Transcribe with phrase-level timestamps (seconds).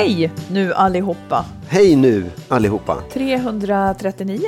[0.00, 1.44] Hej nu allihopa!
[1.68, 3.02] Hej nu allihopa!
[3.12, 4.40] 339.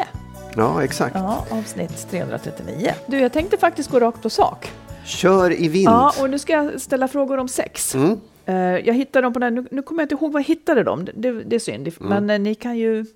[0.56, 1.14] Ja, exakt.
[1.14, 2.92] Ja, avsnitt 339.
[3.06, 4.70] Du, jag tänkte faktiskt gå rakt på sak.
[5.04, 5.88] Kör i vind.
[5.88, 7.94] Ja, och nu ska jag ställa frågor om sex.
[7.94, 8.20] Mm.
[8.46, 10.82] Eh, jag hittade dem på den, nu, nu kommer jag inte ihåg var jag hittade
[10.82, 11.88] dem, det, det, är synd.
[11.88, 12.08] Mm.
[12.08, 13.06] Men eh, ni kan ju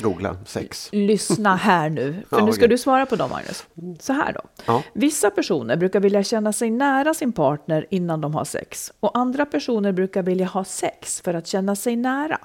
[0.00, 0.88] Googla sex.
[0.92, 2.22] lyssna här nu.
[2.30, 2.68] För Ja, nu ska okej.
[2.68, 3.66] du svara på dem, Magnus.
[4.00, 4.40] Så här då.
[4.66, 4.82] Ja.
[4.92, 8.92] Vissa personer brukar vilja känna sig nära sin partner innan de har sex.
[9.00, 12.38] Och andra personer brukar vilja ha sex för att känna sig nära.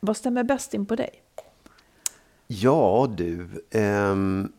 [0.00, 1.10] Vad stämmer bäst in på dig?
[2.46, 3.48] Ja, du.
[3.70, 4.52] ehm,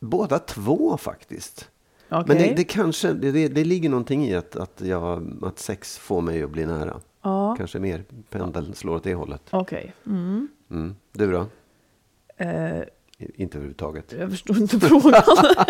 [0.00, 1.68] båda två faktiskt.
[2.10, 6.20] Men det, det kanske, det, det, ligger någonting i att, att, jag, att sex får
[6.20, 7.00] mig att bli nära.
[7.22, 7.54] Ja.
[7.58, 9.42] Kanske mer pendeln slår åt det hållet.
[9.50, 9.94] Okej.
[10.06, 10.48] Mm.
[10.70, 10.96] Mm.
[11.12, 11.46] Du då?
[13.18, 14.12] I- Inte överhuvudtaget.
[14.18, 15.22] jag förstår inte frågan.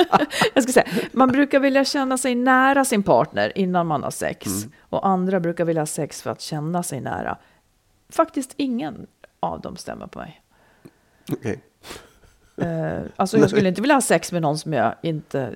[0.55, 4.47] jag ska säga, man brukar vilja känna sig nära sin partner innan man har sex.
[4.47, 4.72] Mm.
[4.81, 7.39] Och andra brukar vilja ha sex för att känna sig nära.
[8.09, 9.07] Faktiskt ingen
[9.41, 10.43] av dem stämmer på mig.
[11.33, 11.62] Okej.
[12.57, 15.55] Eh, alltså jag skulle inte vilja ha sex med någon som jag inte...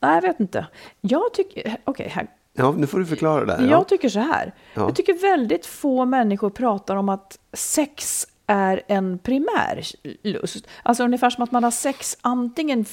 [0.00, 0.66] Nej, jag vet inte.
[1.00, 1.76] Jag tycker...
[1.84, 2.26] Okej, här.
[2.52, 3.62] Ja, nu får du förklara det här.
[3.62, 3.70] Ja.
[3.70, 4.54] Jag tycker så här.
[4.74, 4.82] Ja.
[4.82, 9.82] Jag tycker väldigt få människor pratar om att sex är en primär
[10.22, 10.66] lust.
[10.82, 12.84] Alltså ungefär som att man har sex antingen...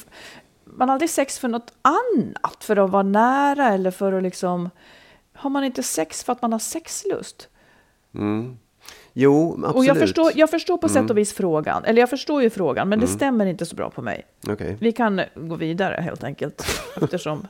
[0.66, 4.69] Man har aldrig sex för något annat, för att vara nära eller för att liksom...
[5.33, 7.49] Har man inte sex för att man har sexlust?
[8.16, 8.57] Mm.
[9.18, 9.66] Jo, absolut.
[9.66, 9.76] Mm.
[9.78, 11.84] Och jag förstår, jag förstår på sätt och vis frågan.
[11.86, 14.26] Eller jag förstår ju frågan, men det stämmer inte så bra på mig.
[14.48, 14.78] Okej.
[14.80, 16.66] Vi kan gå vidare helt enkelt.
[17.02, 17.48] Eftersom,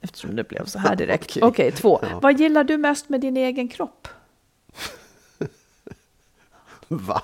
[0.00, 1.30] eftersom det blev så här direkt.
[1.30, 1.72] Okej, Okej.
[1.72, 1.98] två.
[2.10, 2.18] Ja.
[2.22, 4.08] Vad gillar du mest med din egen kropp?
[6.88, 7.22] Va?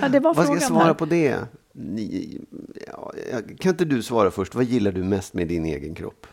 [0.00, 0.94] Ja, det var Vad ska jag svara här.
[0.94, 1.36] på det?
[1.72, 2.40] Ni,
[2.86, 3.12] ja,
[3.58, 4.54] kan inte du svara först?
[4.54, 6.26] Vad gillar du mest med din egen kropp?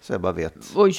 [0.00, 0.56] Så jag bara vet.
[0.74, 0.94] Oj.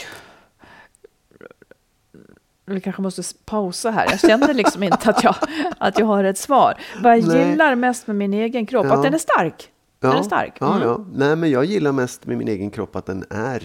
[2.65, 4.05] Vi kanske måste pausa här.
[4.09, 5.35] Jag känner liksom inte att jag,
[5.77, 6.73] att jag har ett svar.
[7.03, 7.49] Vad jag Nej.
[7.49, 8.85] gillar mest med min egen kropp?
[8.85, 8.93] Ja.
[8.93, 9.71] Att den är stark.
[9.99, 10.53] Den är stark.
[10.59, 10.87] Ja, Mm.
[10.87, 11.05] ja.
[11.13, 13.63] Nej, men jag gillar mest med min egen kropp att den är...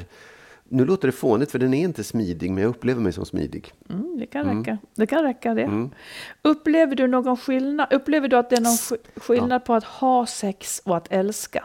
[0.72, 3.72] Nu låter det fånigt, för den är inte smidig, men jag upplever mig som smidig.
[3.91, 4.78] Mm, det kan räcka.
[4.97, 5.89] Det kan räcka det.
[6.43, 7.93] Upplever du någon skillnad?
[7.93, 11.65] Upplever du att det är någon sk- skillnad på att ha sex och att älska?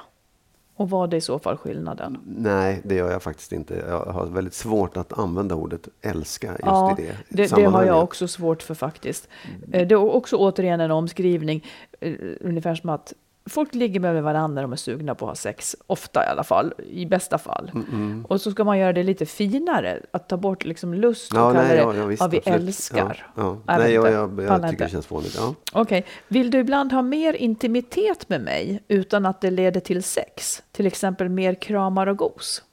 [0.77, 2.17] Och vad är i så fall skillnaden?
[2.25, 3.83] Nej, det gör jag faktiskt inte.
[3.87, 7.83] Jag har väldigt svårt att använda ordet älska just Ja, i det det, det har
[7.83, 9.27] jag också svårt för faktiskt.
[9.71, 11.65] Eh, Det är också återigen en omskrivning,
[11.99, 13.13] eh, ungefär som att
[13.49, 16.43] folk ligger med varandra när de är sugna på att ha sex, ofta i alla
[16.43, 17.71] fall, i bästa fall.
[17.73, 21.39] Mm, Och så ska man göra det lite finare, att ta bort liksom lust och
[21.39, 22.59] Ja, kalla nej, det ja, ja, visst, vad vi absolut.
[22.61, 23.27] älskar.
[23.35, 23.77] Ja, ja.
[23.77, 25.35] Nej, jag, jag, jag, tycker det känns fånigt.
[25.37, 25.55] Ja.
[25.73, 30.63] Okej, vill du ibland ha mer intimitet med mig utan att det leder till sex?
[30.71, 32.63] Till exempel mer kramar och gos?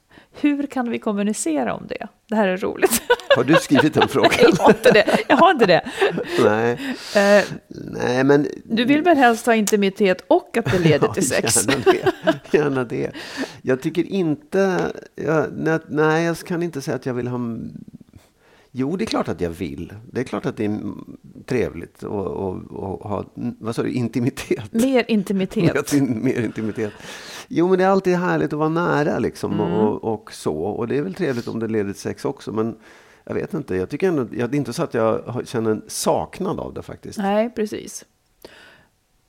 [0.41, 2.07] Hur kan vi kommunicera om det?
[2.29, 3.01] Det här är roligt.
[3.35, 4.31] Har du skrivit den frågan?
[4.39, 5.17] jag har inte det.
[5.27, 5.91] Jag har inte det.
[6.43, 6.71] nej.
[7.15, 8.47] Eh, nej, men...
[8.63, 11.67] Du vill väl helst ha intimitet och att det leder till sex?
[11.67, 12.57] Gärna det.
[12.57, 13.11] Gärna det.
[13.61, 14.91] Jag tycker inte...
[15.15, 17.39] Jag, nej, nej, jag kan inte säga att jag vill ha...
[18.75, 19.93] Jo, det är klart att jag vill.
[20.11, 24.73] Det är klart att det är mm, trevligt att ha, mm, vad sa du, intimitet.
[24.73, 25.93] Mer intimitet.
[25.93, 26.93] Mer, mer intimitet.
[27.47, 29.73] Jo, men det är alltid härligt att vara nära liksom Mm.
[29.73, 30.55] och, och så.
[30.55, 32.51] Och det är väl trevligt om det leder till sex också.
[32.51, 32.75] Men
[33.23, 35.81] jag vet inte, jag tycker ändå, jag, det är inte så att jag känner en
[35.87, 37.17] saknad av det faktiskt.
[37.19, 38.05] Nej, precis.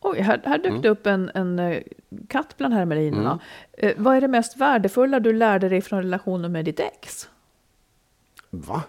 [0.01, 0.83] Oj, här, här dök Mm.
[0.83, 1.83] det upp en, en eh,
[2.29, 3.39] katt bland hermelinerna.
[3.73, 7.29] Eh, vad är det mest värdefulla du lärde dig från relationen med ditt ex?
[8.51, 8.83] Va?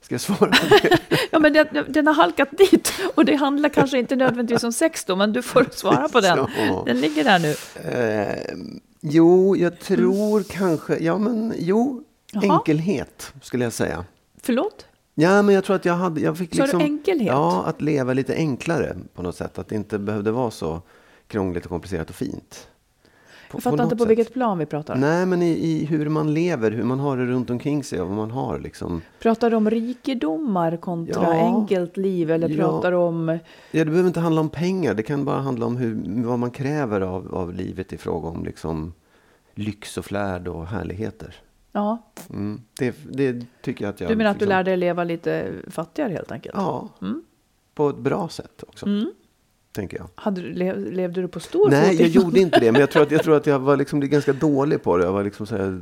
[0.00, 0.98] Ska jag svara på det?
[1.30, 5.04] Ja, men den, den har halkat dit och det handlar kanske inte nödvändigtvis om sex
[5.04, 6.46] då, men du får svara på den.
[6.86, 7.54] Den ligger där nu.
[7.90, 8.56] Eh,
[9.00, 12.02] jo, jag tror kanske, ja men jo,
[12.32, 12.54] Jaha.
[12.54, 14.04] enkelhet skulle jag säga.
[14.42, 14.86] Förlåt?
[15.14, 17.26] Ja, men jag tror att jag hade, jag fick liksom, enkelhet?
[17.26, 19.58] Ja, att leva lite enklare på något sätt.
[19.58, 20.82] Att det inte behövde vara så
[21.26, 22.68] krångligt och komplicerat och fint.
[23.50, 24.10] På, Jag fattar något inte på sätt.
[24.10, 24.94] vilket plan vi pratar.
[24.96, 28.08] Nej, men i, i hur man lever, hur man har det runt omkring sig och
[28.08, 29.02] vad man har liksom.
[29.18, 31.46] Pratar du om rikedomar kontra Ja.
[31.46, 32.56] enkelt liv eller Ja.
[32.56, 33.28] pratar du om...
[33.70, 34.94] Ja, det behöver inte handla om pengar.
[34.94, 38.44] Det kan bara handla om hur, vad man kräver av, av livet i fråga om
[38.44, 38.92] liksom
[39.54, 41.34] lyx och flärd och härligheter.
[41.72, 41.98] Ja,
[42.30, 42.60] Mm.
[42.78, 44.10] Det, det tycker jag att jag...
[44.10, 46.54] du menar att du liksom- lärde dig leva lite fattigare helt enkelt?
[46.58, 47.22] Ja, Mm.
[47.74, 49.12] på ett bra sätt också, Mm.
[49.72, 50.08] Tänker jag.
[50.14, 52.72] Hade du, lev, levde du på stor Nej, jag gjorde inte det.
[52.72, 55.04] Men jag tror att jag, tror att jag var liksom ganska dålig på det.
[55.04, 55.80] Jag var liksom så här,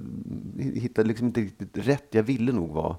[0.58, 2.06] hittade liksom inte riktigt rätt.
[2.10, 2.96] Jag ville nog vara,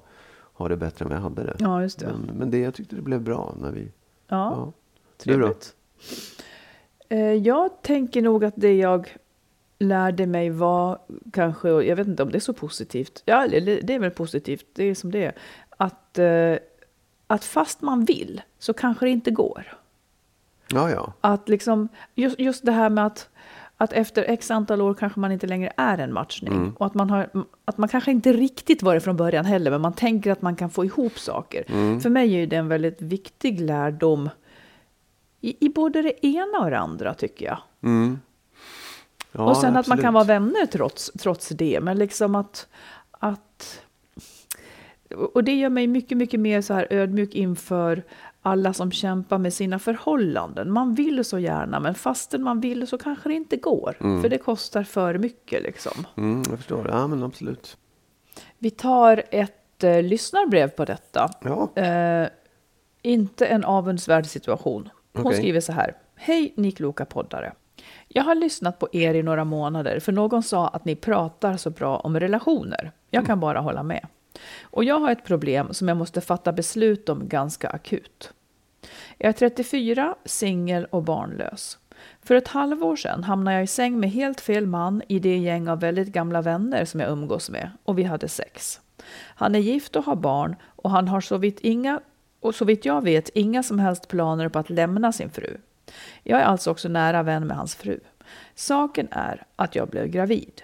[0.52, 1.56] ha det bättre än vad jag hade det.
[1.58, 2.06] Ja, just det.
[2.06, 3.82] Men, men det, jag tyckte det blev bra när vi...
[3.82, 3.90] Ja,
[4.28, 4.72] Ja.
[5.16, 5.74] Trevligt.
[7.08, 9.16] Eh, Jag tänker nog att det jag
[9.78, 10.98] lärde mig var
[11.32, 14.84] kanske, jag vet inte om det är så positivt, ja det är väl positivt, det
[14.84, 15.32] är som det är,
[15.76, 16.54] att, eh,
[17.26, 19.77] att fast man vill så kanske det inte går.
[20.68, 21.12] Ja, ja.
[21.20, 23.28] Att liksom, just, just det här med att,
[23.76, 26.52] att efter x antal år kanske man inte längre är en matchning.
[26.52, 26.74] Mm.
[26.78, 27.30] Och att man, har,
[27.64, 30.56] att man kanske inte riktigt var det från början heller, men man tänker att man
[30.56, 31.64] kan få ihop saker.
[31.68, 32.00] Mm.
[32.00, 34.30] För mig är det en väldigt viktig lärdom
[35.40, 37.58] i, i både det ena och det andra, tycker jag.
[37.82, 38.20] Mm.
[39.32, 40.28] ja och sen att man kan absolut.
[40.28, 42.66] vara vänner trots, trots det, men liksom att...
[43.10, 43.82] att
[45.32, 48.02] och det gör mig mycket, mycket mer så här ödmjuk inför
[48.42, 50.72] alla som kämpar med sina förhållanden.
[50.72, 53.96] Man vill så gärna, men fastän man vill så kanske det inte går.
[54.22, 56.06] För det kostar för mycket liksom.
[56.16, 56.88] Mm, jag förstår.
[56.88, 57.76] Ja, men absolut.
[58.58, 61.30] Vi tar ett eh, lyssnarbrev på detta.
[61.40, 61.82] Ja.
[61.82, 62.28] Eh,
[63.02, 64.88] inte en avundsvärd situation.
[65.12, 65.38] Hon Okej.
[65.38, 65.96] skriver så här.
[66.14, 67.52] Hej ni kloka poddare.
[68.08, 71.70] Jag har lyssnat på er i några månader för någon sa att ni pratar så
[71.70, 72.92] bra om relationer.
[73.10, 74.06] Jag kan bara hålla med.
[74.62, 78.32] Och jag har ett problem som jag måste fatta beslut om ganska akut.
[79.18, 81.78] Jag är 34, singel och barnlös.
[82.22, 85.68] För ett halvår sedan hamnade jag i säng med helt fel man i det gäng
[85.68, 88.80] av väldigt gamla vänner som jag umgås med och vi hade sex.
[89.14, 92.00] Han är gift och har barn och han har så vitt, inga,
[92.40, 95.56] och jag vet inga som helst planer på att lämna sin fru.
[96.22, 98.00] Jag är alltså också nära vän med hans fru.
[98.54, 100.62] Saken är att jag blev gravid.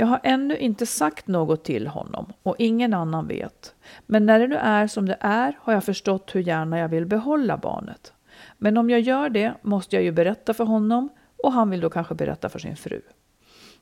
[0.00, 3.74] Jag har ännu inte sagt något till honom och ingen annan vet.
[4.06, 7.06] Men när det nu är som det är har jag förstått hur gärna jag vill
[7.06, 8.12] behålla barnet.
[8.58, 11.90] Men om jag gör det måste jag ju berätta för honom och han vill då
[11.90, 13.00] kanske berätta för sin fru.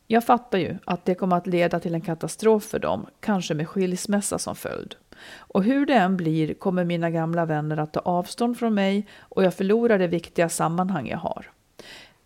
[0.06, 3.68] Jag fattar ju att det kommer att leda till en katastrof för dem, kanske med
[3.68, 4.94] skilsmässa som följd.
[5.36, 9.44] Och hur det än blir kommer mina gamla vänner att ta avstånd från mig och
[9.44, 11.50] jag förlorar det viktiga sammanhang jag har.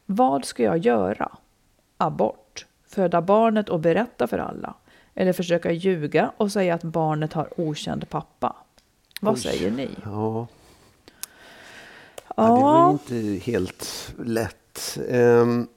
[0.07, 1.33] Vad ska jag göra?
[1.97, 2.42] Abort?
[2.93, 4.75] Föda barnet och berätta för alla?
[5.15, 8.57] Eller försöka ljuga och säga att barnet har okänd pappa?
[9.21, 9.41] Vad Oj.
[9.41, 9.89] säger ni?
[10.05, 10.47] Ja.
[12.37, 14.99] Ja, det var inte helt lätt.
[15.09, 15.69] Um,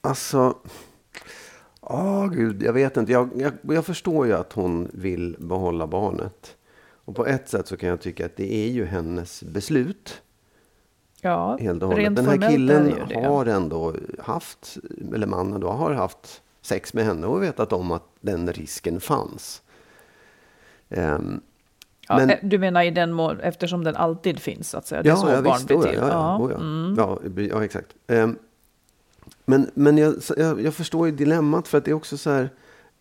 [0.00, 0.54] alltså,
[1.80, 3.12] ja gud, jag vet inte.
[3.12, 6.56] Jag, jag, jag förstår ju att hon vill behålla barnet.
[7.04, 10.22] Och på ett sätt så kan jag tycka att det är ju hennes beslut.
[11.20, 12.16] Ja, Helt och hållet.
[12.16, 14.76] Den här killen har ändå haft,
[15.14, 19.62] eller mannen då, har haft sex med henne och vetat om att den risken fanns.
[20.88, 21.40] Ehm,
[22.08, 25.02] Ja, men- eh, Du menar i den mån, eftersom den alltid finns, så att säga.
[25.02, 25.66] Det är Ja, så ja, barn visst.
[25.66, 25.94] blir ja, till.
[25.98, 26.56] ja, ja, oh, ja.
[26.56, 26.94] Mm.
[26.98, 27.18] Ja,
[27.50, 27.94] ja, exakt.
[28.06, 28.38] Ehm,
[29.44, 32.50] men men jag, jag, jag förstår ju dilemmat för att det är också så här.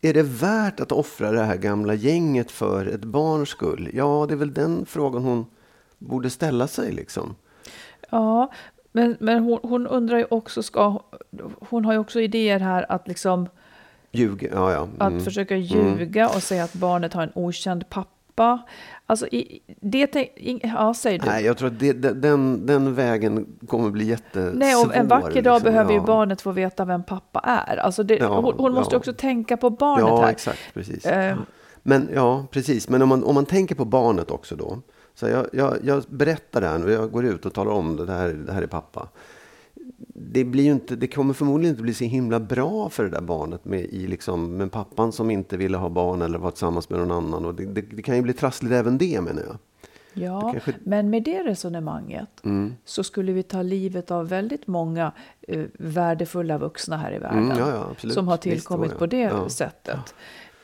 [0.02, 3.90] Är det värt att offra det här gamla gänget för ett barns skull?
[3.94, 5.46] Ja, det är väl den frågan hon
[5.98, 7.36] borde ställa sig liksom.
[8.10, 8.52] Ja,
[8.96, 11.02] men, men hon, hon undrar ju också, ska,
[11.60, 13.50] hon har ju också idéer här att liksom
[14.12, 14.88] Ljuga, ja, ja.
[14.98, 15.24] att mm.
[15.24, 18.62] försöka ljuga och säga att barnet har en okänd pappa.
[19.06, 21.26] Alltså, i, det, ing- ja, säger du.
[21.26, 24.60] Nej, jag tror att det, den, den vägen kommer bli jättesvår.
[24.60, 25.72] Nej, och en vacker dag liksom.
[25.72, 26.04] behöver ju Ja.
[26.06, 27.78] barnet få veta vem pappa är.
[27.78, 28.98] Alltså det, Ja, hon, hon måste ja.
[28.98, 30.32] också tänka på barnet Ja, här.
[30.32, 30.74] exakt.
[30.74, 31.06] Precis.
[31.06, 31.38] Eh,
[31.84, 32.90] Men ja, precis.
[32.90, 34.80] Men om man, om man tänker på barnet också då.
[35.16, 38.06] Så jag, jag, jag berättar det här nu, jag går ut och talar om det,
[38.06, 39.08] det här, det här är pappa.
[40.16, 43.22] Det, blir ju inte, det kommer förmodligen inte bli så himla bra för det där
[43.22, 47.00] barnet med, i liksom, med pappan som inte ville ha barn eller var tillsammans med
[47.00, 47.46] någon annan.
[47.46, 49.58] Och det, det, det kan ju bli trassligt även det menar jag.
[50.18, 50.74] Ja, kanske...
[50.84, 52.76] men med det resonemanget mm.
[52.86, 57.46] så skulle vi ta livet av väldigt många eh, värdefulla vuxna här i världen.
[57.46, 60.16] Mm, ja, ja, som har tillkommit Visst, på det sättet.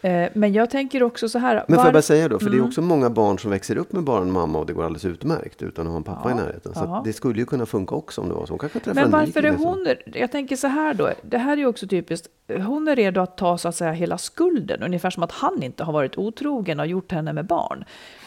[0.01, 1.65] Eh, men jag tänker också så här.
[1.67, 2.51] Men får jag bara säga då, för mm.
[2.51, 2.67] det är mm.
[2.67, 5.61] också många barn som växer upp med bara en mamma och det går alldeles utmärkt
[5.61, 6.73] utan att ha en pappa ja, i närheten.
[6.73, 7.01] Så ja.
[7.05, 8.51] det skulle ju kunna funka också om det var så.
[8.51, 11.57] Hon kanske träffar Men varför är hon, jag tänker så här då, det här är
[11.57, 15.23] ju också typiskt, hon är redo att ta så att säga hela skulden, ungefär som
[15.23, 17.85] att han inte har varit otrogen och gjort henne med barn.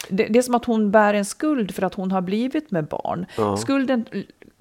[0.09, 2.85] Det, det är som att hon bär en skuld för att hon har blivit med
[2.85, 3.27] barn.
[3.37, 3.57] Ja.
[3.57, 4.05] Skulden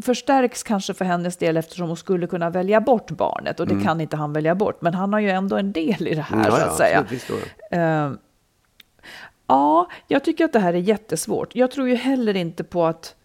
[0.01, 3.85] förstärks kanske för hennes del eftersom hon skulle kunna välja bort barnet och det mm.
[3.85, 4.81] kan inte han välja bort.
[4.81, 7.02] Men han har ju ändå en del i det här mm, så att säga.
[7.75, 8.17] Uh,
[9.47, 11.55] ja, jag tycker att det här är jättesvårt.
[11.55, 13.15] Jag tror ju heller inte på att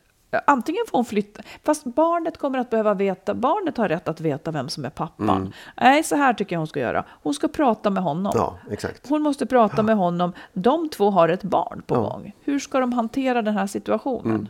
[0.47, 4.51] Antingen får hon flytta, fast barnet kommer att behöva veta, barnet har rätt att veta
[4.51, 5.37] vem som är pappan.
[5.37, 5.53] Mm.
[5.77, 7.05] Nej, så här tycker jag hon ska göra.
[7.23, 8.33] Hon ska prata med honom.
[8.37, 9.09] Ja, exakt.
[9.09, 9.83] Hon måste prata ja.
[9.83, 10.33] med honom.
[10.53, 12.01] De två har ett barn på ja.
[12.01, 12.33] gång.
[12.45, 14.37] Hur ska de hantera den här situationen?
[14.37, 14.49] Mm.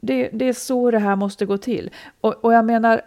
[0.00, 1.90] Det, det är så det här måste gå till.
[2.20, 3.00] Och, och jag menar,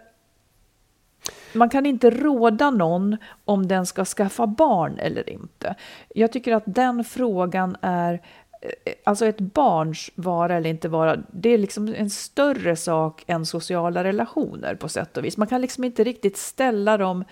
[1.54, 5.74] man kan inte råda någon om den ska skaffa barn eller inte.
[6.14, 11.48] Jag tycker att den frågan är eh, Alltså ett barns vara eller inte vara, det
[11.48, 15.36] är liksom en större sak än sociala relationer på sätt och vis.
[15.36, 17.24] Man kan liksom inte riktigt ställa dem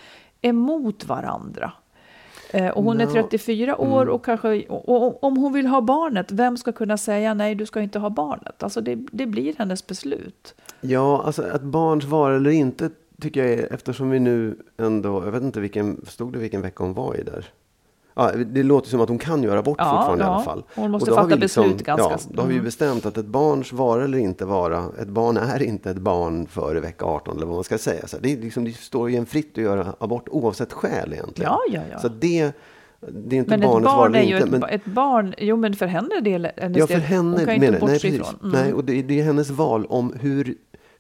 [0.43, 1.73] emot varandra.
[2.51, 3.03] Eh, och hon no.
[3.03, 4.15] är 34 år mm.
[4.15, 7.67] och kanske, och, och, om hon vill ha barnet, vem ska kunna säga nej, du
[7.67, 8.63] ska inte ha barnet?
[8.63, 10.55] Alltså det, det blir hennes beslut.
[10.81, 12.91] Ja, alltså att barns vara eller inte
[13.23, 16.85] tycker jag är, eftersom vi nu ändå, jag vet inte vilken, stod det vilken vecka
[16.85, 17.47] hon var i där?
[18.19, 20.31] Ja, det låter som att hon kan göra abort ja, fortfarande ja.
[20.31, 20.65] i alla fall.
[20.75, 22.11] Hon måste fatta liksom, beslut ganska...
[22.11, 25.37] Ja, då har vi ju bestämt att ett barns vara eller inte vara, ett barn
[25.37, 28.07] är inte ett barn före vecka 18 eller vad man ska säga.
[28.07, 31.53] Så det, är liksom, det står ju en fritt att göra abort oavsett skäl egentligen.
[31.53, 31.99] Ja, ja, ja.
[31.99, 32.53] Så det,
[33.01, 35.87] det är inte men barnets barn ju inte, ett, men, ett barn, jo men för
[35.87, 38.39] henne är det hennes Ja, för henne, hon kan ju inte bortse ifrån.
[38.43, 38.53] Mm.
[38.53, 40.55] Nej, och det, det är hennes val om hur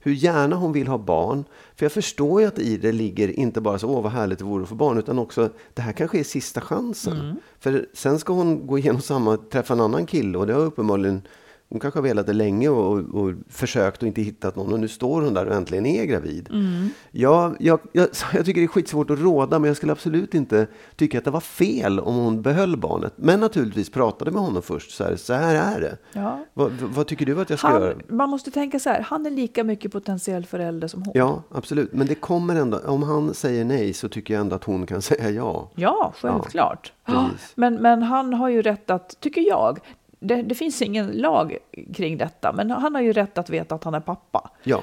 [0.08, 1.44] hur gärna hon vill ha barn.
[1.76, 4.44] För jag förstår ju att i det ligger inte bara så, åh vad härligt det
[4.44, 7.20] vore att få barn, utan också, det här kanske är sista chansen.
[7.20, 7.36] Mm.
[7.58, 11.22] För sen ska hon gå igenom samma, träffa en annan kille och det har uppenbarligen
[11.70, 14.88] hon kanske har velat det länge och, och, försökt och inte hittat någon och nu
[14.88, 16.48] står hon där och äntligen är gravid.
[16.50, 16.88] Mm.
[17.10, 20.66] Jag, jag, jag, jag, tycker det är skitsvårt att råda men jag skulle absolut inte
[20.96, 23.12] tycka att det var fel om hon behöll barnet.
[23.16, 25.98] Men naturligtvis pratade med honom först, så här, så här är det.
[26.12, 26.44] Ja.
[26.54, 27.94] Vad, vad tycker du att jag ska han, göra?
[28.08, 31.12] Man måste tänka så här, han är lika mycket potentiell förälder som hon.
[31.14, 31.92] Ja, absolut.
[31.92, 35.02] Men det kommer ändå, om han säger nej så tycker jag ändå att hon kan
[35.08, 35.70] säga ja.
[35.74, 36.92] Ja, självklart.
[37.06, 39.78] Ja, men, men han har ju rätt att, tycker jag,
[40.18, 41.58] det, det, finns ingen lag
[41.94, 44.50] kring detta, men han har ju rätt att veta att han är pappa.
[44.62, 44.82] Ja.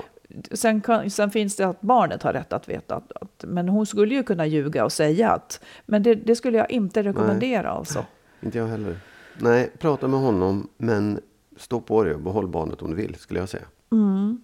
[0.51, 3.85] Sen, kan, sen finns det att barnet har rätt att veta att, att men hon
[3.85, 7.77] skulle ju kunna ljuga och säga att, men det, det skulle jag inte rekommendera Nej.
[7.77, 8.05] alltså.
[8.41, 8.99] Inte jag heller.
[9.37, 11.19] Nej, prata med honom, men
[11.57, 13.65] stå på dig och behåll barnet om du vill, skulle jag säga.
[13.91, 14.43] Mm.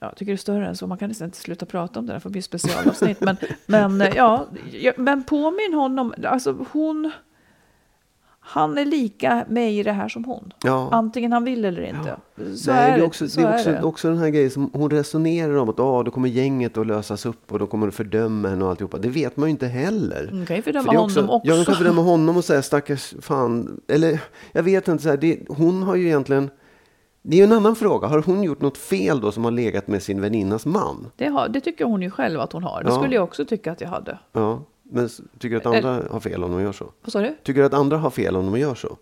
[0.00, 0.86] Jag tycker det är större än så.
[0.86, 2.12] Man kan nästan inte sluta prata om det.
[2.12, 3.20] Det får bli specialavsnitt.
[3.20, 4.46] men, men, ja,
[4.96, 6.14] men påminn honom.
[6.24, 7.12] Alltså hon
[8.48, 10.52] han är lika med i det här som hon.
[10.62, 10.88] Ja.
[10.92, 12.16] Antingen han vill eller inte.
[12.36, 12.44] Ja.
[12.56, 13.02] Så Nej, är det.
[13.02, 13.82] Är också, det är också, det.
[13.82, 17.26] också den här grejen som hon resonerar om att oh, då kommer gänget att lösas
[17.26, 18.98] upp och då kommer det fördöma henne och alltihopa.
[18.98, 20.28] Det vet man ju inte heller.
[20.30, 21.48] Hon kan ju fördöma För honom också.
[21.48, 23.80] Ja, hon kan fördöma honom och säga stackars fan.
[23.88, 24.20] Eller
[24.52, 26.50] jag vet inte, så här, det, hon har ju egentligen
[27.28, 28.08] det är en annan fråga.
[28.08, 31.06] Har hon gjort något fel då som har legat med sin väninnas man?
[31.16, 32.82] Det, har, det tycker hon ju själv att hon har.
[32.82, 32.96] Det ja.
[32.96, 34.18] skulle jag också tycka att jag hade.
[34.32, 34.62] Ja.
[34.90, 36.92] Men tycker du att andra har fel om de gör så?
[37.02, 37.36] Vad sa du?
[37.42, 38.96] Tycker du att andra har fel om de gör så?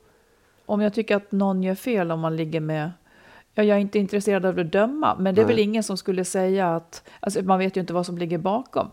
[0.67, 2.91] Om jag tycker att någon gör fel om man ligger med
[3.55, 5.55] Ja, jag är inte intresserad av att döma, men det är Nej.
[5.55, 7.03] väl ingen som skulle säga att...
[7.21, 8.91] Alltså, man vet ju inte vad som ligger bakom.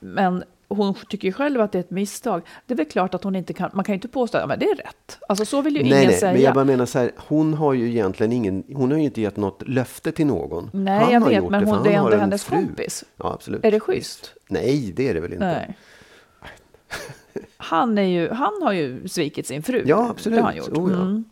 [0.00, 2.42] Men hon tycker ju själv att det är ett misstag.
[2.66, 3.70] Det är väl klart att hon inte kan...
[3.72, 5.18] Man kan ju inte påstå att det är rätt.
[5.28, 6.32] Alltså så vill ju nej, ingen nej, säga.
[6.32, 8.64] Men jag bara menar så här, hon har ju egentligen ingen...
[8.74, 10.70] Hon har ju inte gett något löfte till någon.
[10.72, 12.56] Nej, han jag vet, men hon, det är ändå hennes fru.
[12.56, 13.04] kompis.
[13.16, 13.64] Ja, absolut.
[13.64, 14.34] Är det schysst?
[14.48, 15.46] Nej, det är det väl inte.
[15.46, 15.76] Nej
[17.56, 19.82] han, är ju, han har ju svikit sin fru.
[19.86, 20.36] Ja, absolut.
[20.36, 20.68] Det har han gjort.
[20.68, 21.00] Oh, ja.
[21.00, 21.24] Mm.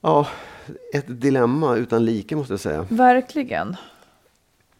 [0.00, 0.26] ja,
[0.92, 2.86] ett dilemma utan like måste jag säga.
[2.90, 3.76] Verkligen.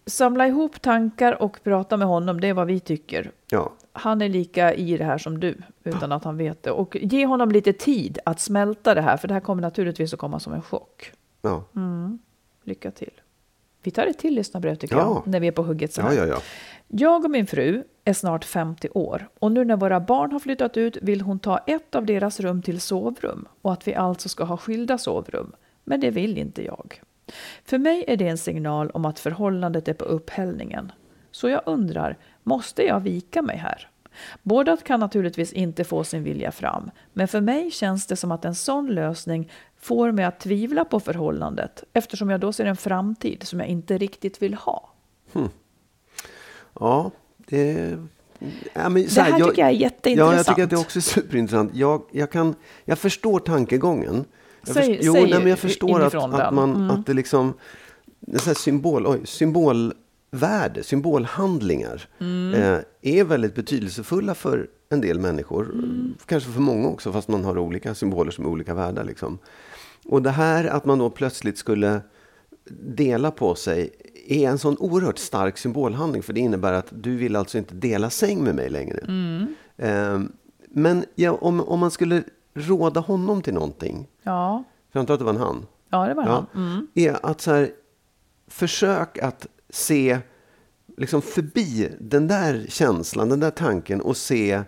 [0.06, 3.30] Samla ihop tankar och prata med honom, det är vad vi tycker.
[3.50, 3.72] Ja.
[3.92, 6.70] Han är lika i det här som du, utan att han vet det.
[6.70, 10.18] Och ge honom lite tid att smälta det här, för det här kommer naturligtvis att
[10.18, 11.12] komma som en chock.
[11.42, 11.64] Ja.
[11.76, 12.18] Mm.
[12.64, 13.20] Lycka till.
[13.82, 15.22] Vi tar ett till lyssnarbrev tycker ja.
[15.24, 16.00] jag, när vi är på hugget så.
[16.00, 16.38] Ja, ja, ja.
[16.88, 20.76] Jag och min fru är snart 50 år och nu när våra barn har flyttat
[20.76, 24.44] ut vill hon ta ett av deras rum till sovrum och att vi alltså ska
[24.44, 25.52] ha skilda sovrum.
[25.84, 27.00] Men det vill inte jag.
[27.64, 30.92] För mig är det en signal om att förhållandet är på upphällningen.
[31.30, 33.88] Så jag undrar, måste jag vika mig här?
[34.42, 38.44] Båda kan naturligtvis inte få sin vilja fram, men för mig känns det som att
[38.44, 43.42] en sån lösning får mig att tvivla på förhållandet eftersom jag då ser en framtid
[43.42, 44.90] som jag inte riktigt vill ha.
[45.32, 45.48] Hmm.
[46.80, 47.10] Ja,
[47.48, 47.98] det...
[48.72, 50.32] Ja, men, det här, jag, tycker jag är jätteintressant.
[50.32, 51.70] Ja, jag tycker att det också är superintressant.
[51.74, 54.24] Jag, jag, kan, jag förstår tankegången.
[54.66, 56.90] Jag säg, först, jo, säg nej, men jag förstår att, att, man, mm.
[56.90, 57.54] att det liksom...
[58.46, 62.54] En symbol, oj, symbolvärde, symbolhandlingar mm.
[62.54, 65.70] eh, är väldigt betydelsefulla för en del människor.
[65.72, 66.14] Mm.
[66.26, 69.02] Kanske för många också, fast man har olika symboler som är olika värda.
[69.02, 69.38] Liksom.
[70.04, 72.00] Och det här att man då plötsligt skulle
[72.94, 73.90] dela på sig
[74.28, 76.22] är en sån oerhört stark symbolhandling.
[76.22, 78.98] För det innebär att du vill alltså inte dela säng med mig längre.
[78.98, 79.54] Mm.
[79.76, 80.30] Eh,
[80.68, 82.22] men ja, om, om man skulle
[82.54, 84.08] råda honom till någonting.
[84.22, 84.64] Ja.
[84.92, 85.66] För jag antar att det var en han.
[85.90, 86.66] Ja, det var ja, han.
[86.66, 86.86] Mm.
[86.94, 87.70] Är att så här,
[88.46, 90.18] försök att se
[90.96, 94.62] liksom förbi den där känslan, den där tanken och se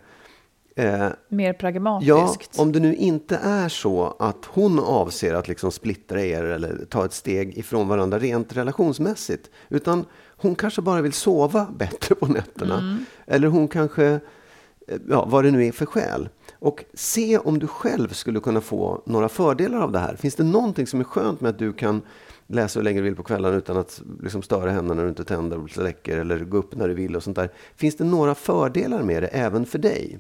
[0.79, 2.51] Eh, Mer pragmatiskt.
[2.57, 6.85] Ja, om det nu inte är så att hon avser att liksom splittra er eller
[6.91, 9.51] ta ett steg ifrån varandra rent relationsmässigt.
[9.69, 10.05] Utan
[10.37, 12.79] hon kanske bara vill sova bättre på nätterna.
[12.79, 13.05] Mm.
[13.27, 16.29] Eller hon kanske, eh, ja, vad det nu är för skäl.
[16.59, 20.17] Och se om du själv skulle kunna få några fördelar av det här.
[20.17, 22.03] Finns det någonting som är skönt med att du kan
[22.47, 25.25] läsa hur länge du vill på kvällarna utan att liksom störa henne när du inte
[25.25, 27.51] tänder och släcker eller gå upp när du vill och sånt där.
[27.77, 30.19] Finns det några fördelar med det även för dig?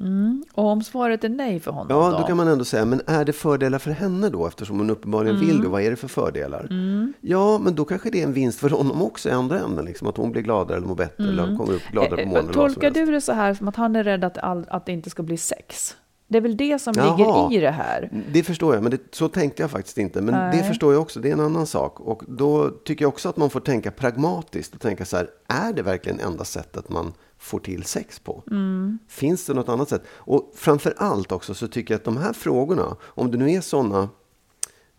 [0.00, 0.44] Mm.
[0.52, 1.86] Och om svaret är nej för honom?
[1.90, 2.18] Ja, då?
[2.18, 4.46] då kan man ändå säga, men är det fördelar för henne då?
[4.46, 5.48] Eftersom hon uppenbarligen mm.
[5.48, 6.66] vill det, vad är det för fördelar?
[6.70, 7.12] Mm.
[7.20, 9.84] Ja, men då kanske det är en vinst för honom också i andra änden.
[9.84, 11.58] Liksom, att hon blir gladare eller mår bättre eller mm.
[11.58, 12.52] kommer upp gladare på eh, morgonen.
[12.52, 15.10] Tolkar du det så här som att han är rädd att, all, att det inte
[15.10, 15.96] ska bli sex?
[16.30, 18.24] Det är väl det som Jaha, ligger i det här?
[18.32, 20.20] Det förstår jag, men det, så tänkte jag faktiskt inte.
[20.20, 20.56] Men Nej.
[20.56, 22.00] det förstår jag också, det är en annan sak.
[22.00, 25.72] Och då tycker jag också att man får tänka pragmatiskt och tänka så här, är
[25.72, 28.42] det verkligen enda sättet man får till sex på?
[28.50, 28.98] Mm.
[29.08, 30.02] Finns det något annat sätt?
[30.10, 33.60] Och framför allt också så tycker jag att de här frågorna, om det nu är
[33.60, 34.08] sådana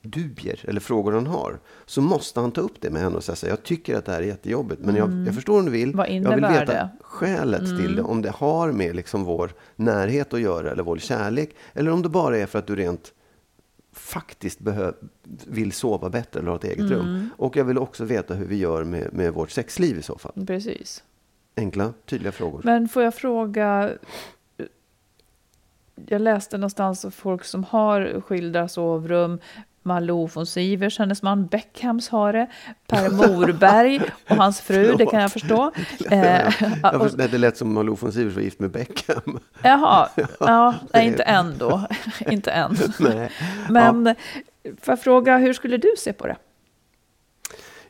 [0.01, 3.49] dubier eller frågor han har, så måste han ta upp det med henne och säga
[3.51, 5.25] jag tycker att det här är jättejobbigt, men jag, mm.
[5.25, 5.95] jag förstår om du vill.
[5.95, 6.89] Vad jag vill veta det?
[7.01, 7.77] skälet mm.
[7.77, 11.91] till det, om det har med liksom vår närhet att göra eller vår kärlek, eller
[11.91, 13.13] om det bara är för att du rent
[13.93, 14.59] faktiskt
[15.47, 16.91] vill sova bättre eller ha ett eget mm.
[16.91, 17.29] rum.
[17.37, 20.45] Och jag vill också veta hur vi gör med, med vårt sexliv i så fall.
[20.47, 21.03] Precis.
[21.59, 22.61] Enkla, tydliga frågor.
[22.63, 23.89] Men får jag fråga,
[26.05, 29.39] jag läste någonstans om folk som har skilda sovrum,
[29.83, 32.47] Malou von Sivers, hennes man Beckhams har det,
[32.87, 35.71] Per Morberg och hans fru, det kan jag förstå.
[36.11, 39.39] Eh, jag förstår, det lät som Malou von Sivers var gift med Beckham.
[39.63, 41.87] Jaha, ja, nej, inte än då.
[42.29, 42.77] inte än.
[42.99, 43.31] Nej.
[43.69, 44.15] Men ja.
[44.81, 46.35] får jag fråga, hur skulle du se på det?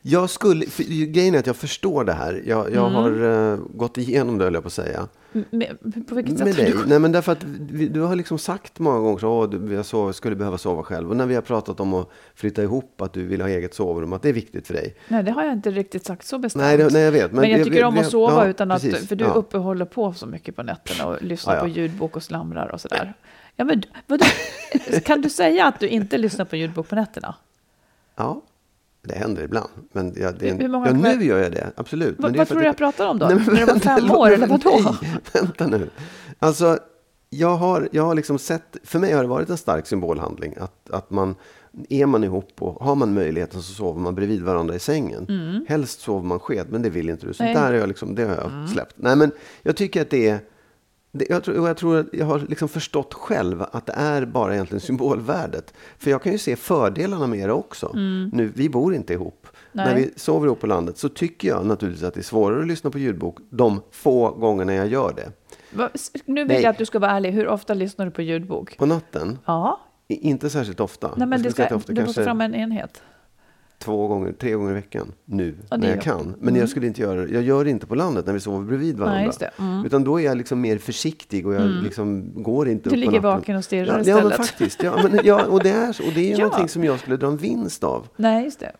[0.02, 0.64] Jag skulle,
[1.06, 2.42] grejen är att jag förstår det här.
[2.46, 2.92] Jag, jag mm.
[2.92, 5.08] har uh, gått igenom det, höll jag på att säga.
[5.32, 6.46] Med, på vilket sätt?
[6.46, 6.74] Med dig?
[6.86, 10.36] Nej, men därför att vi, du har liksom sagt många gånger att jag sov, skulle
[10.36, 11.10] behöva sova själv.
[11.10, 14.12] Och när vi har pratat om att flytta ihop, att du vill ha eget sovrum,
[14.12, 14.96] att det är viktigt för dig.
[15.08, 16.62] Nej, det har jag inte riktigt sagt så bestämt.
[16.62, 17.32] Nej, det, nej jag vet.
[17.32, 19.30] Men, men jag tycker vi, om att sova ja, utan att, precis, för du ja.
[19.30, 23.14] uppehåller på så mycket på nätterna och lyssnar ja, på ljudbok och slamrar och sådär.
[23.56, 24.24] Ja, men vadå?
[25.04, 27.34] kan du säga att du inte lyssnar på ljudbok på nätterna?
[28.16, 28.42] Ja.
[29.02, 29.70] Det händer ibland.
[29.92, 32.20] Men ja, det många ja, nu gör jag det, absolut.
[32.20, 33.26] Va, vad tror du jag pratar om då?
[33.26, 34.80] Nej, men, När du var fem år, eller vadå?
[35.02, 35.90] Nej, vänta nu.
[36.38, 36.78] Alltså,
[37.30, 40.54] jag har, jag har liksom sett, för mig har det varit en stark symbolhandling.
[40.60, 41.34] Att, att man,
[41.88, 45.26] är man ihop och har man möjligheten så sover man bredvid varandra i sängen.
[45.28, 45.64] Mm.
[45.68, 47.34] Helst sover man sked, men det vill inte du.
[47.34, 48.68] Så där har jag, liksom, det har jag mm.
[48.68, 48.94] släppt.
[48.96, 49.30] Nej, men
[49.62, 50.44] jag tycker att det är det,
[51.12, 54.80] jag, tror, jag tror att jag har liksom förstått själv att det är bara egentligen
[54.80, 55.74] symbolvärdet.
[55.98, 57.92] För jag kan ju se fördelarna med det också.
[57.94, 58.30] Mm.
[58.32, 59.46] Nu, vi bor inte ihop.
[59.72, 59.86] Nej.
[59.86, 62.66] När vi sover ihop på landet så tycker jag naturligtvis att det är svårare att
[62.66, 65.32] lyssna på ljudbok de få gångerna jag gör det.
[65.70, 65.88] Va,
[66.24, 66.62] nu vill Nej.
[66.62, 67.32] jag att du ska vara ärlig.
[67.32, 68.76] Hur ofta lyssnar du på ljudbok?
[68.76, 69.38] På natten?
[69.44, 69.80] Ja.
[70.08, 71.10] Inte särskilt ofta.
[71.16, 73.02] Nej, men det ska, ofta, du måste fram en enhet
[73.84, 76.34] två gånger, tre gånger i veckan nu när jag kan.
[76.38, 76.60] Men mm.
[76.60, 79.32] jag skulle inte göra Jag gör det inte på landet när vi sover bredvid varandra.
[79.40, 79.86] Nej, mm.
[79.86, 81.84] Utan då är jag liksom mer försiktig och jag mm.
[81.84, 84.22] liksom går inte du upp ligger vaken och stirrar ja, istället.
[84.22, 84.82] Ja, men faktiskt.
[84.82, 86.44] Ja, men, ja, och det är, och det är ja.
[86.44, 88.08] någonting som jag skulle dra en vinst av.
[88.16, 88.72] Nej, just det.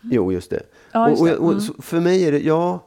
[0.00, 0.62] Jo, just det.
[0.92, 1.22] Ja, just.
[1.22, 1.64] Och, och, och mm.
[1.78, 2.86] för mig är det, ja,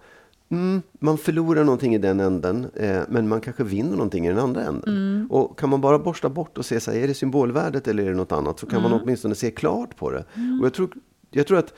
[0.49, 4.39] Mm, man förlorar någonting i den änden, eh, men man kanske vinner någonting i den
[4.39, 4.97] andra änden.
[4.97, 5.27] Mm.
[5.31, 8.09] Och kan man bara borsta bort och se, så här, är det symbolvärdet eller är
[8.09, 8.59] det något annat?
[8.59, 8.91] Så kan mm.
[8.91, 10.25] man åtminstone se klart på det.
[10.35, 10.59] Mm.
[10.59, 10.89] Och jag tror,
[11.35, 11.73] jag tror att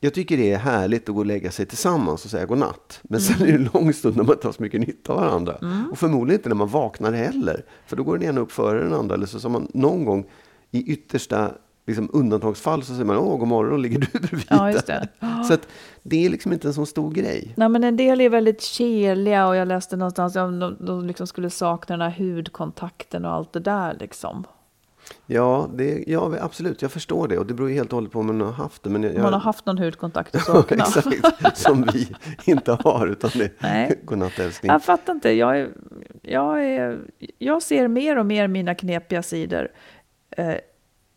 [0.00, 3.00] jag tycker det är härligt att gå och lägga sig tillsammans och säga godnatt.
[3.02, 5.56] Men sen är det en lång stund när man tar så mycket nytta av varandra.
[5.90, 7.64] Och förmodligen inte när man vaknar heller.
[7.86, 9.14] För då går den ena upp före den andra.
[9.14, 10.26] Eller så som man någon gång
[10.70, 11.50] i yttersta
[11.86, 14.46] liksom, undantagsfall så säger man åh, god morgon, ligger du bredvid?
[14.50, 15.08] Ja, just det.
[15.48, 15.68] Så att
[16.02, 17.54] det är liksom inte en sån stor grej.
[17.56, 21.26] Nej, men en del är väldigt keliga och jag läste någonstans att de, de liksom
[21.26, 24.44] skulle sakna den här hudkontakten och allt det där liksom.
[25.26, 27.38] Ja, det, ja, absolut, jag förstår det.
[27.38, 28.90] Och det beror ju helt och hållet på om man har haft det.
[28.90, 30.84] Men jag, Man har haft någon hudkontakt Ja, sakna.
[30.84, 32.08] exakt, som vi
[32.44, 33.06] inte har.
[33.06, 34.72] Utan det är godnatt älskling.
[34.72, 35.30] Jag fattar inte.
[35.30, 35.70] Jag, är,
[36.22, 37.00] jag, är,
[37.38, 39.68] jag ser mer och mer mina knepiga sidor.
[40.30, 40.54] Eh,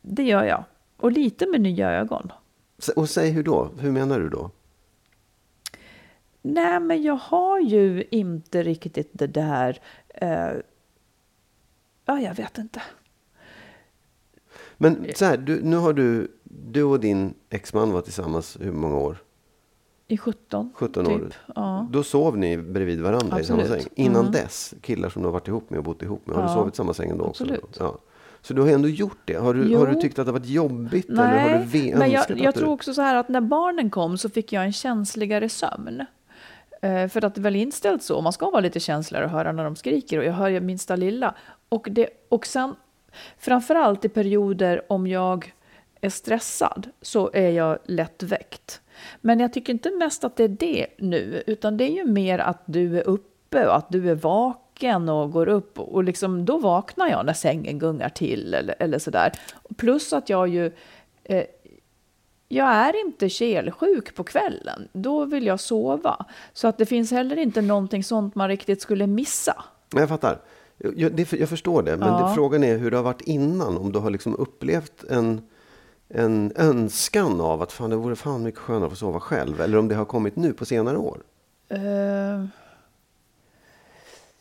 [0.02, 0.64] det gör jag.
[0.98, 2.32] Och lite med nya ögon.
[2.96, 3.70] Och säg hur då?
[3.80, 4.52] Hur menar du då?
[6.42, 9.80] Nej, men jag har ju inte riktigt det där...
[10.08, 10.50] Eh,
[12.06, 12.82] ja, jag vet inte.
[14.82, 18.98] Men så här, du, nu har du, du och din exman varit tillsammans hur många
[18.98, 19.18] år?
[20.08, 21.14] I 17, 17 typ.
[21.16, 21.34] år.
[21.56, 21.88] Ja.
[21.92, 23.84] Då sov ni bredvid varandra i samma Absolut.
[23.84, 23.92] säng.
[23.96, 24.32] Innan Mm.
[24.32, 26.56] dess, killar som du har varit ihop med och bott ihop med, har du Ja.
[26.56, 27.44] sovit i samma säng ändå också?
[27.44, 27.76] Absolut.
[27.80, 27.98] Ja.
[28.42, 29.34] Så du har ändå gjort det.
[29.36, 29.80] Har du, Jo.
[29.80, 31.10] har du tyckt att det har varit jobbigt?
[31.10, 32.60] eller har du Nej, men jag, jag du...
[32.60, 36.06] tror också så här att när barnen kom så fick jag en känsligare sömn.
[36.82, 39.52] Eh, för att det är väl inställt så, man ska vara lite känsligare och höra
[39.52, 41.36] när de skriker och jag hör ju minsta lilla.
[41.70, 42.76] Och, det, och sen,
[43.38, 45.54] framförallt i perioder om jag
[46.02, 48.82] är stressad så är jag lätt väckt.
[49.22, 52.40] Men jag tycker inte mest att det är det nu, utan det är ju mer
[52.40, 56.58] att du är uppe och att du är vaken och går upp och liksom, då
[56.58, 59.32] vaknar jag när sängen gungar till eller, eller sådär.
[59.78, 60.72] Plus att jag ju
[61.24, 61.44] eh,
[62.48, 64.88] jag är inte kelsjuk på kvällen.
[64.94, 66.26] Då vill jag sova.
[66.54, 69.64] Så att det finns heller inte någonting sånt man riktigt skulle missa.
[69.96, 70.40] Jag fattar.
[70.96, 71.98] Jag, det, jag förstår det.
[71.98, 72.28] Men Ja.
[72.28, 73.78] det, frågan är hur det har varit innan.
[73.78, 75.42] Om du har liksom upplevt en,
[76.10, 79.62] en önskan av att fan, det vore fan mycket skönare att få sova själv.
[79.62, 81.22] Eller om det har kommit nu på senare år.
[81.70, 82.46] Eh,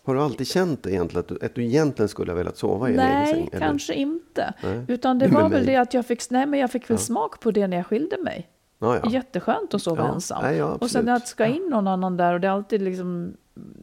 [0.05, 2.91] Har du alltid känt det egentligen, att du, att du egentligen skulle ha velat sova
[2.91, 3.49] i en egen säng?
[3.53, 4.55] nej, kanske inte.
[4.63, 4.85] Nej.
[4.89, 7.51] Utan det var väl det att jag fick, nej, men jag fick väl smak på
[7.51, 8.49] det när jag skilde mig.
[8.79, 9.11] Ja, ja.
[9.11, 10.43] Jätteskönt att sova Ja, ensam.
[10.43, 13.33] nej, ja, och sen att ska in någon annan där och det är alltid liksom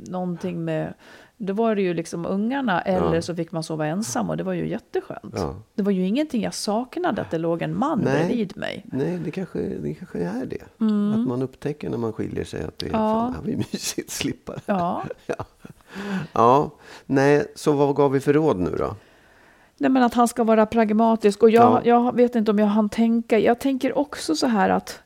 [0.07, 0.93] någonting med
[1.37, 3.21] då var det ju liksom ungarna eller Ja.
[3.21, 5.33] så fick man sova ensam och det var ju jätteskönt.
[5.35, 5.55] Ja.
[5.75, 8.25] Det var ju ingenting jag saknade att det låg en man Nej.
[8.25, 8.85] bredvid mig.
[8.85, 10.61] Nej, det kanske, det kanske är det.
[11.15, 13.01] Att man upptäcker när man skiljer sig att det är Mm.
[13.01, 13.33] Ja.
[13.35, 14.53] fan, det mysigt slippa.
[14.65, 15.03] Ja.
[15.25, 15.45] Ja.
[16.33, 16.71] ja,
[17.05, 18.95] nej, så vad gav vi för råd nu då?
[19.77, 21.43] Nej, men att han ska vara pragmatisk.
[21.43, 21.81] Och jag, Ja.
[22.05, 23.39] jag vet inte om jag hann tänka.
[23.39, 24.99] Jag tänker också så här att,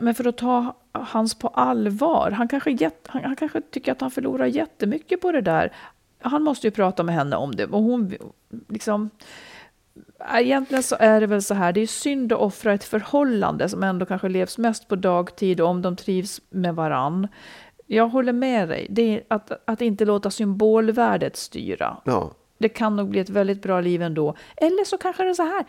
[0.00, 2.30] men, för att ta hans på allvar.
[2.30, 5.72] Han kanske, jätt, han, han kanske tycker att han förlorar jättemycket på det där.
[6.20, 7.64] Han måste ju prata med henne om det.
[7.64, 8.14] Och hon
[8.68, 9.10] liksom...
[10.34, 13.82] Egentligen så är det väl så här, det är synd att offra ett förhållande som
[13.82, 17.28] ändå kanske levs mest på dagtid och om de trivs med varann.
[17.86, 21.96] Jag håller med dig, det är att, att inte låta symbolvärdet styra.
[22.04, 24.34] Ja, Det kan nog bli ett väldigt bra liv ändå.
[24.56, 25.64] Eller så kanske det är så här.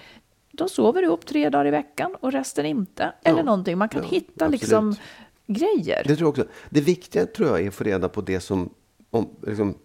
[0.58, 3.13] De sover ihop tre dagar i veckan och resten inte.
[3.24, 3.78] Eller Ja, någonting.
[3.78, 4.62] Man kan ja, hitta absolut.
[4.62, 4.96] liksom
[5.48, 6.04] grejer.
[6.06, 6.46] det tror jag också.
[6.70, 8.70] Det viktiga tror jag är att få reda på det som,
[9.10, 9.76] om, liksom,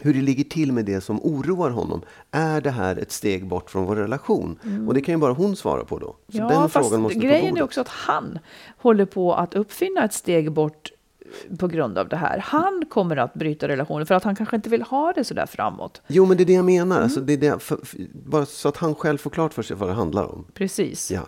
[0.00, 2.02] hur det ligger till med det som oroar honom.
[2.30, 4.58] Är det här ett steg bort från vår relation?
[4.88, 6.16] Och det kan ju bara hon svara på då.
[6.28, 8.38] Så ja, den fast frågan måste grejen är också att han
[8.78, 10.92] håller på att uppfinna ett steg bort
[11.58, 12.38] på grund av det här.
[12.38, 15.46] Han kommer att bryta relationen för att han kanske inte vill ha det så där
[15.46, 16.02] framåt.
[16.06, 16.96] Jo, men det är det jag menar.
[16.96, 17.04] Mm.
[17.04, 19.76] Alltså, det är det, för, för, bara så att han själv får klart för sig
[19.76, 20.46] vad det handlar om.
[20.54, 21.10] Precis.
[21.10, 21.22] Ja.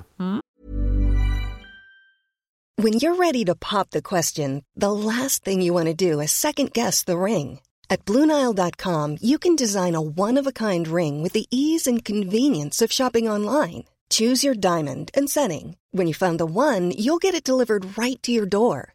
[2.83, 6.33] When you're ready to pop the question, the last thing you want to do is
[6.33, 7.61] second guess the ring.
[7.91, 12.05] At Bluenile.com, you can design a one of a kind ring with the ease and
[12.05, 13.85] convenience of shopping online.
[14.09, 15.77] Choose your diamond and setting.
[15.91, 18.95] When you find the one, you'll get it delivered right to your door.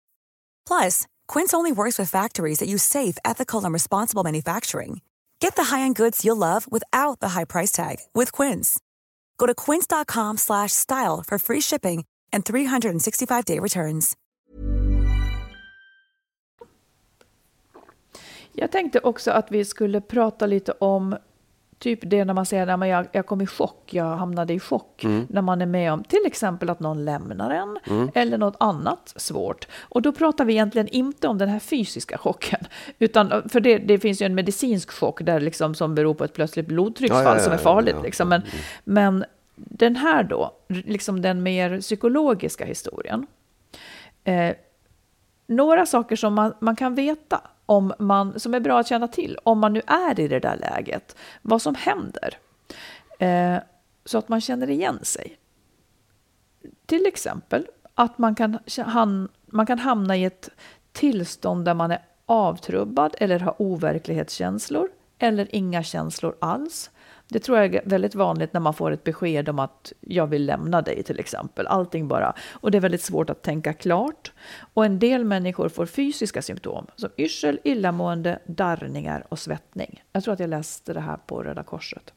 [0.65, 5.01] Plus, Quince only works with factories that use safe, ethical, and responsible manufacturing.
[5.39, 8.79] Get the high-end goods you'll love without the high price tag with Quince.
[9.37, 14.17] Go to quince.com/style for free shipping and 365-day returns.
[18.53, 21.17] Jag tänkte också att vi skulle prata lite om
[21.81, 25.03] typ det när man säger att jag, jag kom i chock, jag hamnade i chock.
[25.03, 25.27] Mm.
[25.29, 27.79] När man är med om till exempel att någon lämnar en
[28.13, 29.67] eller något annat svårt.
[29.79, 32.59] Och då pratar vi egentligen inte om den här fysiska chocken.
[32.99, 36.33] Utan, för det, det finns ju en medicinsk chock där liksom, som beror på ett
[36.33, 37.97] plötsligt blodtrycksfall Ja, ja, ja, som är farligt.
[38.03, 38.29] Liksom.
[38.29, 38.41] Men,
[38.83, 43.27] men den här då, liksom den mer psykologiska historien.
[44.23, 44.55] Eh,
[45.47, 49.37] några saker som man, man kan veta om man, som är bra att känna till
[49.43, 51.15] om man nu är i det där läget.
[51.41, 52.37] Vad som händer.
[53.19, 53.57] Eh,
[54.05, 55.37] så att man känner igen sig.
[56.85, 60.49] Till exempel att man kan, han, man kan hamna i ett
[60.91, 66.91] tillstånd där man är avtrubbad eller har overklighetskänslor eller inga känslor alls.
[67.31, 70.45] Det tror jag är väldigt vanligt när man får ett besked om att jag vill
[70.45, 71.67] lämna dig till exempel.
[71.67, 72.33] Allting bara.
[72.51, 74.31] Och det är väldigt svårt att tänka klart.
[74.73, 80.03] Och en del människor får fysiska symptom som yrsel, illamående, darrningar och svettning.
[80.11, 82.13] Jag tror att jag läste det här på Röda Korset.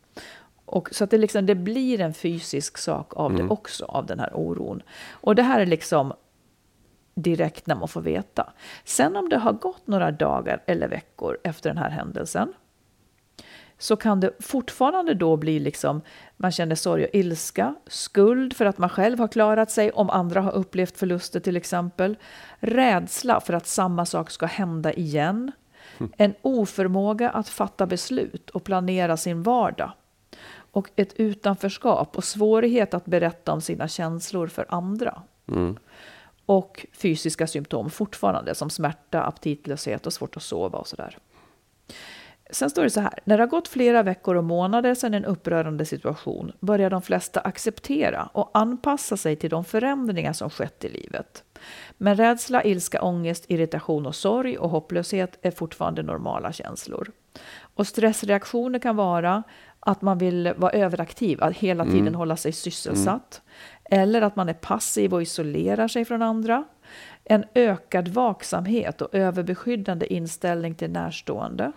[0.64, 4.20] Och så att det, liksom, det blir en fysisk sak av det också, av den
[4.20, 4.82] här oron.
[5.10, 6.12] Och det här är liksom
[7.14, 8.52] direkt när man får veta.
[8.84, 12.52] Sen om det har gått några dagar eller veckor efter den här händelsen
[13.78, 16.00] så kan det fortfarande då bli liksom,
[16.36, 20.40] man känner sorg och ilska, skuld för att man själv har klarat sig om andra
[20.40, 22.16] har upplevt förluster till exempel,
[22.58, 25.52] rädsla för att samma sak ska hända igen,
[26.16, 29.92] en oförmåga att fatta beslut och planera sin vardag
[30.74, 35.22] och ett utanförskap och svårighet att berätta om sina känslor för andra.
[36.46, 41.18] Och fysiska symptom fortfarande som smärta, aptitlöshet och svårt att sova och sådär.
[42.50, 45.24] Sen står det så här, när det har gått flera veckor och månader sedan en
[45.24, 50.88] upprörande situation börjar de flesta acceptera och anpassa sig till de förändringar som skett i
[50.88, 51.44] livet.
[51.96, 57.12] Men rädsla, ilska, ångest, irritation och sorg och hopplöshet är fortfarande normala känslor.
[57.74, 59.42] Och stressreaktioner kan vara
[59.80, 63.42] att man vill vara överaktiv, att hela tiden hålla sig sysselsatt.
[63.90, 66.64] Eller att man är passiv och isolerar sig från andra.
[67.24, 71.72] En ökad vaksamhet och överbeskyddande inställning till närstående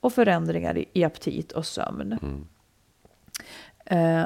[0.00, 2.18] och förändringar i, i aptit och sömn.
[3.84, 4.24] Eh,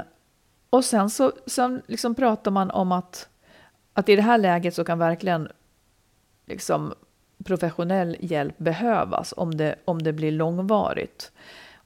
[0.71, 3.29] och sen så sen liksom pratar man om att,
[3.93, 5.49] att i det här läget så kan verkligen
[6.47, 6.95] liksom
[7.45, 11.33] professionell hjälp behövas om det, om det blir långvarigt.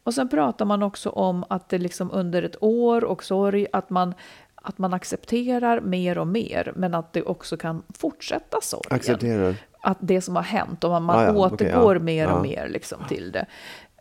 [0.03, 3.91] Och sen pratar man också om att det liksom under ett år och sorg, att
[3.91, 4.15] man,
[4.55, 9.55] att man accepterar mer och mer, men att det också kan fortsätta sorgen Accepterar.
[9.89, 12.03] Att det som har hänt och man, man Ah, ja, återgår ja.
[12.03, 12.43] mer och Ja.
[12.43, 13.47] mer liksom till det.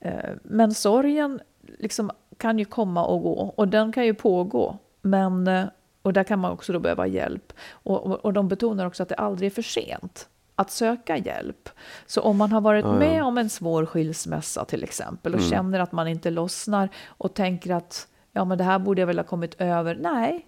[0.01, 1.39] Eh, Men sorgen
[1.79, 4.77] liksom kan ju komma och gå och den kan ju pågå.
[5.01, 5.65] Men, eh,
[6.01, 7.53] och där kan man också då behöva hjälp.
[7.71, 11.69] Och, och, och de betonar också att det aldrig är för sent att söka hjälp.
[12.05, 12.99] Så om man har varit Ja, ja.
[12.99, 15.49] med om en svår skilsmässa till exempel och Mm.
[15.51, 19.17] känner att man inte lossnar och tänker att ja men det här borde jag väl
[19.19, 19.97] ha kommit över.
[20.01, 20.45] Nej,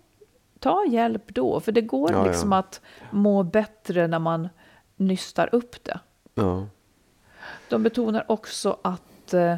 [0.59, 1.59] ta hjälp då.
[1.59, 2.25] För det går Ja, ja.
[2.25, 4.49] liksom att må bättre när man
[4.99, 5.99] nystar upp det.
[6.33, 6.67] Ja.
[7.69, 9.55] De betonar också att, eh,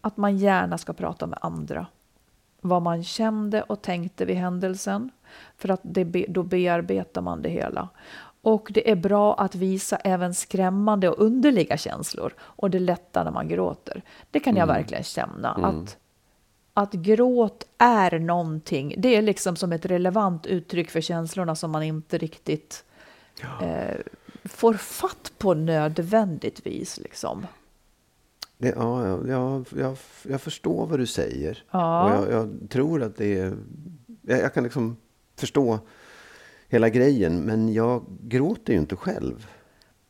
[0.00, 1.86] att man gärna ska prata med andra.
[2.60, 5.10] Vad man kände och tänkte vid händelsen.
[5.56, 7.88] För att det, då bearbetar man det hela.
[8.42, 12.34] Och det är bra att visa även skrämmande och underliga känslor.
[12.38, 14.02] Och det lättar när man gråter.
[14.30, 15.50] Det kan jag verkligen känna.
[15.52, 15.96] Att,
[16.74, 18.94] att gråt är någonting.
[18.98, 22.84] Det är liksom som ett relevant uttryck för känslorna som man inte riktigt
[23.60, 23.96] eh,
[24.44, 26.98] får fatt på nödvändigtvis.
[26.98, 27.46] Liksom.
[28.58, 31.64] Det, ja, ja, jag, jag, jag förstår vad du säger.
[31.70, 32.04] Ja.
[32.04, 33.56] Och jag, jag tror att det är...
[34.22, 34.96] Jag, jag kan liksom
[35.36, 35.78] förstå
[36.68, 39.46] hela grejen, men jag gråter ju inte själv.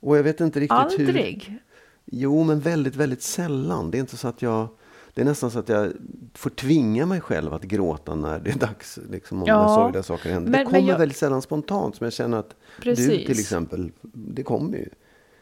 [0.01, 1.09] Och jag vet inte riktigt hur...
[1.09, 1.59] Aldrig?
[2.05, 3.91] Jo, men väldigt, väldigt sällan.
[3.91, 4.69] Det är inte så att jag...
[5.15, 5.93] Det är nästan så att jag
[6.35, 8.99] får tvinga mig själv att gråta när det är dags.
[9.11, 9.67] Liksom, om Ja.
[9.67, 10.51] när sorgliga saker händer.
[10.51, 11.97] Men- det kommer jag- väldigt sällan spontant.
[11.97, 13.27] Som jag känner att du Precis.
[13.27, 14.89] till exempel, det kommer ju.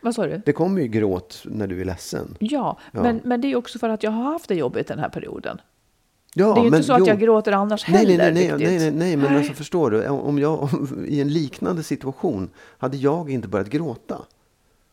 [0.01, 0.43] Vad sa du?
[0.47, 2.37] Det kommer ju gråt när du är ledsen.
[2.39, 3.03] Ja, Ja.
[3.03, 5.61] Men, men det är också för att jag har haft det jobbigt den här perioden.
[6.35, 7.07] Ja, det är ju inte så att jo.
[7.07, 8.17] jag gråter annars Nej, heller.
[8.19, 8.69] nej, nej, nej, riktigt.
[8.69, 12.97] nej, nej, nej, men alltså förstår du, om jag om, i en liknande situation hade
[12.97, 14.19] jag inte börjat gråta.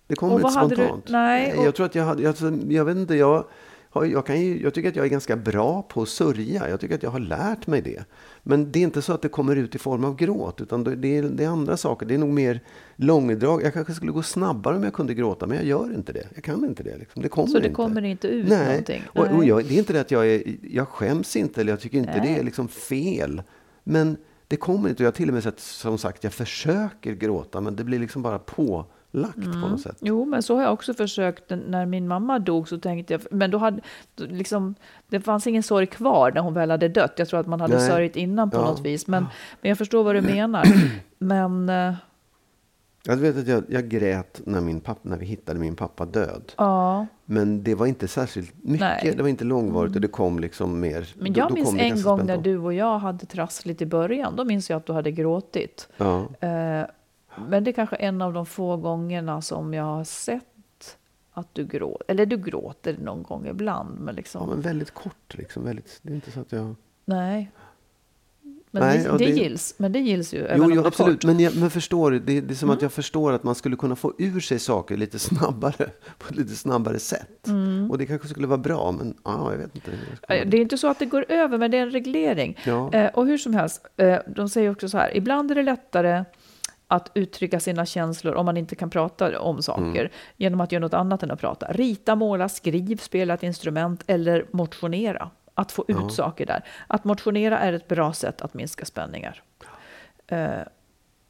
[0.07, 1.05] Det kommer inte hade du- spontant.
[1.09, 2.35] nej, och- Jag tror att jag hade, jag,
[2.69, 3.45] jag vet inte, jag,
[3.93, 6.69] jag, kan ju, jag tycker att jag är ganska bra på att sörja.
[6.69, 8.03] Jag tycker att jag har lärt mig det.
[8.43, 10.91] Men det är inte så att det kommer ut i form av gråt, utan det
[10.91, 12.05] är, det är andra saker.
[12.05, 12.59] Det är nog mer
[12.95, 13.63] långdrag.
[13.63, 16.27] Jag kanske skulle gå snabbare om jag kunde gråta, men jag gör inte det.
[16.35, 16.97] Jag kan inte det.
[16.97, 17.21] Liksom.
[17.21, 17.75] det kommer så det inte.
[17.75, 18.67] kommer inte ut Nej.
[18.67, 19.03] någonting?
[19.13, 21.79] Och, och jag, det är inte det att jag är, jag skäms inte, eller jag
[21.79, 22.33] tycker inte Nej.
[22.33, 23.41] det är liksom fel.
[23.83, 25.03] Men det kommer inte.
[25.03, 28.21] Jag har till och med sett, som sagt, jag försöker gråta, men det blir liksom
[28.21, 29.61] bara på lagt mm.
[29.61, 29.97] på något sätt.
[30.01, 31.49] Jo, men så har jag också försökt.
[31.49, 33.81] När min mamma dog så tänkte jag, men då hade
[34.15, 34.75] liksom,
[35.07, 37.13] det fanns ingen sorg kvar när hon väl hade dött.
[37.15, 37.87] Jag tror att man hade Nej.
[37.87, 38.61] sörjt innan på ja.
[38.61, 39.07] något vis.
[39.07, 39.25] Men,
[39.61, 40.65] men jag förstår vad du menar.
[41.17, 41.69] Men...
[41.69, 41.93] Eh,
[43.03, 46.51] jag vet att jag, jag grät när, min pappa, när vi hittade min pappa död.
[46.57, 47.07] Ja.
[47.25, 48.79] Men det var inte särskilt mycket.
[48.79, 49.13] Nej.
[49.17, 51.13] Det var inte långvarigt och det kom liksom mer.
[51.15, 54.35] Men jag då, då minns en gång när du och jag hade trassligt i början.
[54.35, 55.89] Då minns jag att du hade gråtit.
[55.97, 56.27] Ja.
[56.39, 56.85] Eh,
[57.49, 60.45] men det är kanske en av de få gångerna som jag har sett
[61.31, 62.05] att du gråter.
[62.07, 63.99] Eller du gråter någon gång ibland.
[63.99, 64.41] Men, liksom...
[64.41, 65.35] Ja, men väldigt kort.
[65.37, 65.63] Liksom.
[65.63, 66.75] Väldigt, det är inte så att jag...
[67.05, 67.51] Nej.
[68.71, 70.47] Men Nej, det, det, det, gills, men det gills ju.
[70.57, 71.23] Jo, jo absolut.
[71.23, 72.77] Men, jag, men förstår det, det är som mm.
[72.77, 75.89] att jag förstår att man skulle kunna få ur sig saker lite snabbare.
[76.17, 77.47] På ett lite snabbare sätt.
[77.47, 77.91] Mm.
[77.91, 79.91] Och det kanske skulle vara bra, men ja, jag vet inte.
[80.27, 82.57] Det är inte så att det går över, men det är en reglering.
[82.65, 82.93] Ja.
[82.93, 86.25] Eh, och hur som helst, eh, de säger också så här, ibland är det lättare
[86.91, 90.11] att uttrycka sina känslor om man inte kan prata om saker mm.
[90.37, 91.67] genom att göra något annat än att prata.
[91.69, 95.29] Rita, måla, skriv, spela ett instrument eller motionera.
[95.53, 96.09] Att få ut ja.
[96.09, 96.63] saker där.
[96.87, 99.43] Att motionera är ett bra sätt att minska spänningar.
[100.27, 100.61] Eh,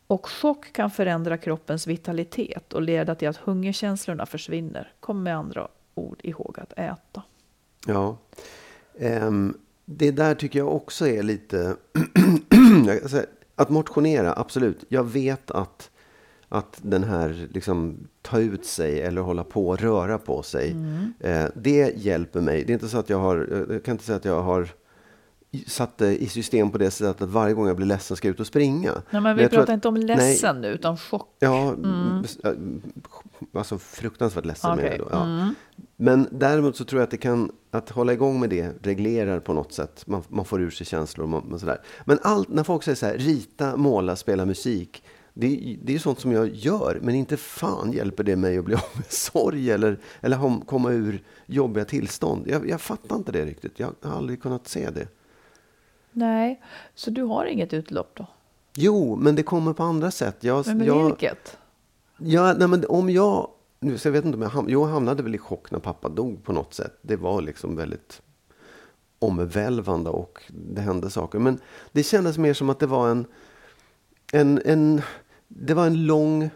[0.08, 4.94] och chock kan förändra kroppens vitalitet och leda till att hungerkänslorna försvinner.
[5.00, 7.24] Kom med andra ord ihåg att äta.
[7.88, 8.18] Ja.
[9.00, 11.76] Um, det där tycker jag också är lite...
[13.60, 14.84] Att motionera, absolut.
[14.90, 15.90] Jag vet att,
[16.50, 20.72] att den här liksom, ta ut sig eller hålla på, röra på sig.
[20.72, 21.14] Mm.
[21.20, 22.64] Eh, det hjälper mig.
[22.64, 24.70] Det är inte så att jag har, jag kan inte säga att jag har
[25.68, 28.34] satt det i system på det sättet att varje gång jag blir ledsen ska jag
[28.34, 28.92] ut och springa.
[29.10, 31.36] Nej, men vi men pratar att, inte om ledsen nej, nu, utan chock.
[31.40, 32.24] Ja, mm.
[33.54, 34.90] alltså fruktansvärt ledsen okay.
[34.90, 35.08] med då.
[35.12, 35.24] Ja.
[35.24, 35.56] Mm.
[35.96, 39.54] Men däremot så tror jag att det kan, att hålla igång med det reglerar på
[39.54, 40.08] något sätt.
[40.08, 41.82] Man, man får ur sig känslor och man, sådär.
[42.06, 45.04] Men allt, när folk säger så här, rita, måla, spela musik.
[45.34, 48.76] Det, det är sånt som jag gör, men inte fan hjälper det mig att bli
[48.76, 52.48] av med sorg eller, eller komma ur jobbiga tillstånd.
[52.48, 53.80] Jag, jag fattar inte det riktigt.
[53.80, 55.08] Jag har aldrig kunnat se det.
[56.12, 56.62] Nej,
[56.96, 58.28] så du har inget utlopp då?
[58.76, 60.38] Jo, men det kommer på andra sätt.
[60.40, 61.58] Jag, men, jag, vilket?
[62.18, 63.50] Ja, nej, men om jag...
[63.80, 66.10] Nu, så jag vet inte om jag, ham jag hamnade väl i chock när pappa
[66.10, 66.98] dog på något sätt.
[67.02, 68.22] Det var liksom väldigt
[69.20, 71.40] omvälvande och det hände saker.
[71.40, 71.60] Men
[71.92, 73.26] det kändes mer som att det var en,
[74.32, 75.02] en, en,
[75.48, 76.50] det var en lång,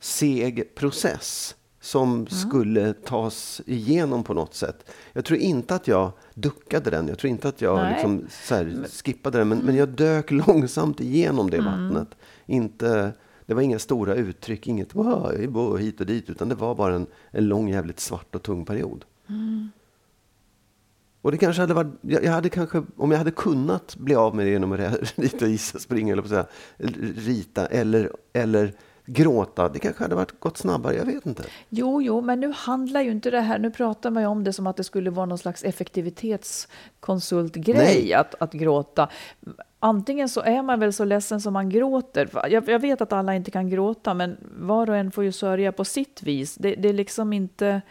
[0.00, 2.26] seg process som mm.
[2.26, 4.90] skulle tas igenom på något sätt.
[5.12, 7.08] Jag tror inte att jag duckade den.
[7.08, 9.48] Jag tror inte att jag liksom, här, skippade den.
[9.48, 11.72] Men, men jag dök långsamt igenom det mm.
[11.72, 12.08] vattnet.
[12.46, 13.12] Inte,
[13.46, 16.30] det var inga stora uttryck, inget wow, hit och dit.
[16.30, 19.04] Utan det var bara en, en lång jävligt svart och tung period.
[19.28, 19.70] Mm.
[21.22, 24.46] Och det kanske hade varit, jag hade kanske, om jag hade kunnat bli av med
[24.46, 24.78] det genom att
[25.18, 26.46] rita, gissa, springa eller på säga,
[27.16, 28.72] rita eller, eller
[29.06, 29.68] gråta.
[29.68, 31.44] Det kanske hade varit gått snabbare, jag vet inte.
[31.68, 34.52] Jo, jo, men nu handlar ju inte det här, nu pratar man ju om det
[34.52, 39.08] som att det skulle vara någon slags effektivitetskonsultgrej att, att gråta.
[39.78, 42.30] Antingen så är man väl så ledsen som man gråter.
[42.50, 45.72] Jag, jag, vet att alla inte kan gråta, men var och en får ju sörja
[45.72, 46.54] på sitt vis.
[46.54, 47.82] Det, det är liksom inte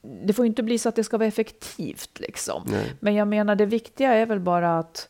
[0.00, 2.20] det får inte bli så att det ska vara effektivt.
[2.20, 2.62] Liksom.
[3.00, 5.08] Men jag menar, det viktiga är väl bara att,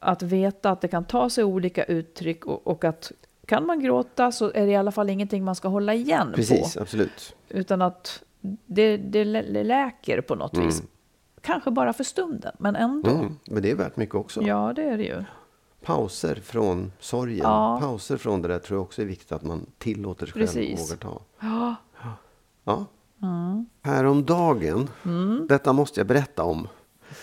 [0.00, 3.12] att veta att det kan ta sig olika uttryck och, och att
[3.46, 6.48] kan man gråta så är det i alla fall ingenting man ska hålla igen Precis,
[6.48, 6.64] på.
[6.64, 7.36] Precis, absolut.
[7.48, 8.22] Utan att
[8.66, 9.24] det, det
[9.64, 10.66] läker på något mm.
[10.66, 10.82] vis.
[11.40, 13.10] Kanske bara för stunden, men ändå.
[13.10, 14.42] Mm, men det är värt mycket också.
[14.42, 15.24] Ja, det är det ju.
[15.82, 17.78] Pauser från sorgen, ja.
[17.80, 20.78] pauser från det där tror jag också är viktigt att man tillåter sig själv och
[20.78, 21.20] vågar ta.
[21.40, 21.74] Ja.
[22.64, 22.86] ja.
[23.22, 23.66] Mm.
[23.82, 25.46] Häromdagen, mm.
[25.48, 26.68] detta måste jag berätta om.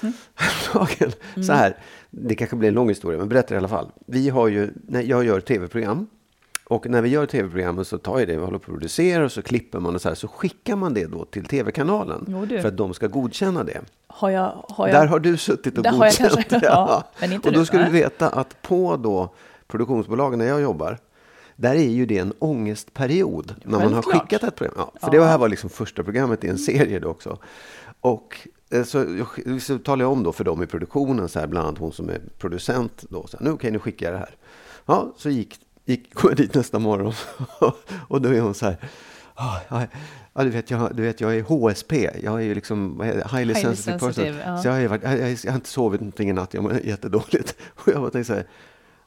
[0.01, 0.13] Mm.
[0.34, 1.12] Häromdagen,
[1.45, 1.77] så här,
[2.10, 3.91] det kanske blir en lång historia, men berättar i alla fall.
[4.06, 6.08] Vi har ju, när jag gör tv-program,
[6.69, 9.32] och när vi gör tv-programmet så tar jag det, vi håller på att producera och
[9.32, 12.78] så klipper man och så här, så skickar man det då till tv-kanalen för att
[12.78, 13.82] de ska godkänna det.
[14.08, 16.60] Har jag, har jag, Där har du suttit och godkänt det.
[16.63, 19.33] Ja, inte och då ska du veta att på då
[19.67, 20.98] produktionsbolagen när jag jobbar,
[21.56, 24.75] där är ju det en ångestperiod när man har skickat ett program.
[24.77, 25.21] Ja, för ja.
[25.21, 27.38] det här var liksom första programmet i en serie då också.
[28.02, 28.48] Och
[28.86, 29.26] så,
[29.60, 32.10] så talar jag om då för dem i produktionen, så här, bland annat hon som
[32.10, 33.06] är producent.
[33.10, 34.36] Då, så här, nu, okej, nu skickar jag det här.
[34.86, 35.56] Ja, så gick,
[35.86, 37.13] gick, kom jag dit nästa morgon
[38.08, 38.78] och då är hon så här.
[39.36, 39.62] Ja,
[40.34, 42.10] ja, du, vet, jag, du vet, jag är HSP.
[42.24, 44.54] Jag är ju liksom highly, Highly sensitive, sensitive, person.
[44.54, 44.62] ja.
[44.62, 46.54] Så jag, varit, jag, jag, har inte sovit någonting i natt.
[46.54, 47.56] Jag mår jättedåligt.
[47.76, 48.48] Och jag bara tänkte så här,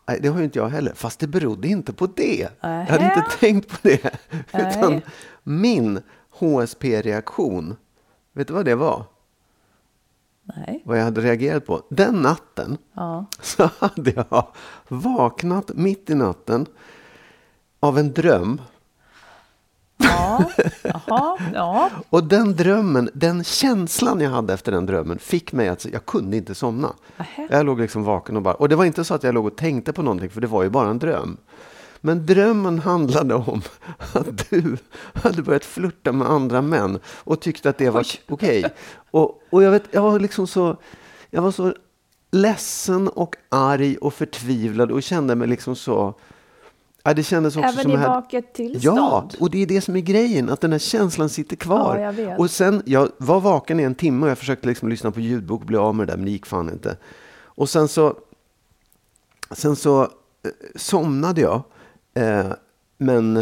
[0.09, 0.93] nej, det har ju inte jag heller.
[0.95, 2.49] Fast det berodde inte på det.
[2.61, 4.15] Jag hade inte tänkt på det.
[4.51, 4.75] Nej.
[4.79, 5.01] Utan
[5.43, 6.01] min
[6.31, 7.77] HSP-reaktion,
[8.33, 9.05] vet du vad det var?
[10.45, 10.83] Nej.
[10.85, 11.83] Vad jag hade reagerat på?
[11.89, 13.27] Den natten Ja.
[13.41, 14.47] så hade jag
[14.89, 16.67] vaknat mitt i natten
[17.81, 18.61] av en dröm.
[19.97, 20.45] Ja.
[20.83, 21.39] Jaha.
[21.55, 21.91] Ja.
[22.11, 26.37] Och den drömmen, den känslan jag hade efter den drömmen fick mig att jag kunde
[26.37, 26.93] inte somna.
[27.17, 27.49] Nähä.
[27.51, 29.57] Jag låg liksom vaken och bara, och det var inte så att jag låg och
[29.57, 31.37] tänkte på någonting för det var ju bara en dröm.
[32.05, 33.63] Men drömmen handlade om
[34.13, 34.77] att du
[35.15, 38.65] hade börjat flirta med andra män och tyckte att det var okej.
[39.11, 40.77] Och, och jag, vet, jag var liksom så,
[41.31, 41.75] jag var så
[42.31, 46.15] ledsen och arg och förtvivlad och kände mig liksom så,
[47.03, 48.99] ja, det kändes också Även som i hade- vaket tillstånd?
[48.99, 51.99] Ja, och det är det som är grejen, att den här känslan sitter kvar.
[52.19, 52.37] Ja.
[52.37, 55.61] Och sen, jag var vaken i en timme och jag försökte liksom lyssna på ljudbok
[55.61, 56.97] och bli av med det där, men det gick fan inte.
[57.45, 58.17] Och sen så,
[59.51, 60.09] sen så eh,
[60.77, 61.63] somnade jag,
[62.15, 62.53] eh,
[62.99, 63.37] men,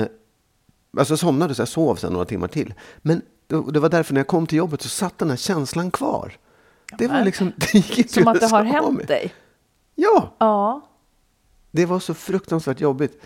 [0.98, 2.74] alltså jag somnade så jag sov sen några timmar till.
[2.98, 6.32] Men det, var därför när jag kom till jobbet så satt den här känslan kvar.
[6.98, 9.06] Det var liksom, det gick inte Som att det har hänt med.
[9.06, 9.34] dig?
[9.94, 10.80] Ja, Ja.
[11.70, 13.22] det var så fruktansvärt jobbigt.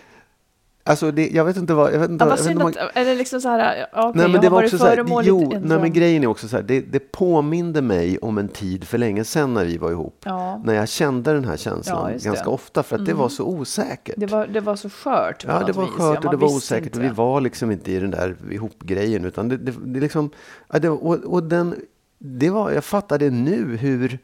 [0.87, 1.95] Alltså, det, jag vet inte vad...
[1.95, 4.03] Jag vet inte, ja jag vad vet inte att, är det liksom så här, okej,
[4.03, 6.49] Nej, men jag det har var också så här, jo, nej, men grejen är också
[6.49, 9.91] så här, det, det påminde mig om en tid för länge sedan när vi var
[9.91, 10.23] ihop.
[10.25, 10.61] Ja.
[10.65, 14.15] När jag kände den här känslan Ja, ganska ofta för att det var så osäkert.
[14.19, 15.93] Det var, det var så skört ja, det var vis.
[15.93, 16.99] skört och det var osäkert inte.
[16.99, 20.31] och vi var liksom inte i den där ihopgrejen utan det, det, det liksom,
[20.69, 21.75] det, och, och den,
[22.19, 24.19] det var, jag fattade nu hur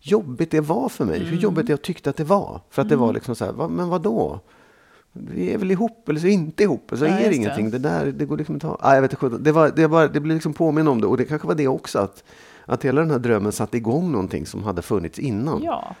[0.00, 1.28] jobbigt det var för mig, Mm.
[1.30, 2.60] hur jobbigt jag tyckte att det var.
[2.70, 4.40] För att det var liksom så här, va, men vad då?
[5.12, 7.36] Vi är väl ihop eller så inte ihop, så Ja, är det just det.
[7.36, 7.70] ingenting.
[7.70, 8.76] Det där, det går liksom inte att.
[8.80, 11.16] Ah, jag vet inte, det, var, det, bara, det blev liksom påminn om det och
[11.16, 12.24] det kanske var det också att,
[12.66, 15.62] att hela den här drömmen satte igång någonting som hade funnits innan.
[15.62, 15.94] Ja.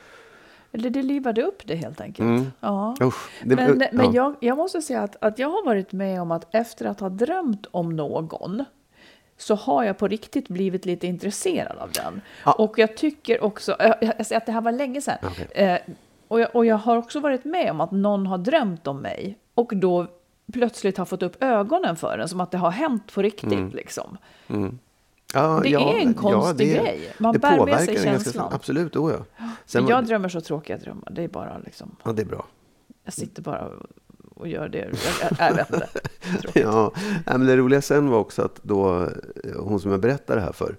[0.72, 2.26] Eller det livade upp det helt enkelt.
[2.28, 2.46] Mm.
[2.60, 2.96] Ja.
[3.02, 3.88] Usch, det- men ja.
[3.92, 7.00] men jag, jag måste säga att, att jag har varit med om att efter att
[7.00, 8.64] ha drömt om någon
[9.38, 12.20] så har jag på riktigt blivit lite intresserad av den.
[12.44, 12.52] Ja.
[12.52, 15.46] Och jag tycker också, jag, jag säger att det här var länge sedan, Okej.
[15.54, 15.78] eh,
[16.32, 19.38] och, jag, och jag har också varit med om att någon har drömt om mig
[19.54, 20.06] och då
[20.52, 23.52] plötsligt har fått upp ögonen för den, som att det har hänt på riktigt.
[23.52, 23.70] Mm.
[23.70, 24.18] Liksom.
[25.34, 27.12] Ja, Det är en konstig grej.
[27.18, 28.52] Man det bär med sig en ganska- känslan.
[28.52, 29.44] Absolut, oh ja.
[29.66, 32.44] Sen jag drömmer så tråkiga drömmar, det är bara liksom, ja, det är bra.
[33.04, 33.68] jag sitter bara
[34.34, 34.78] och- gör det.
[34.78, 35.88] Jag, jag, vet inte.
[36.60, 36.92] Ja,
[37.26, 39.08] men det roliga sen var också att då, eh,
[39.58, 40.76] hon som jag berättade det här för,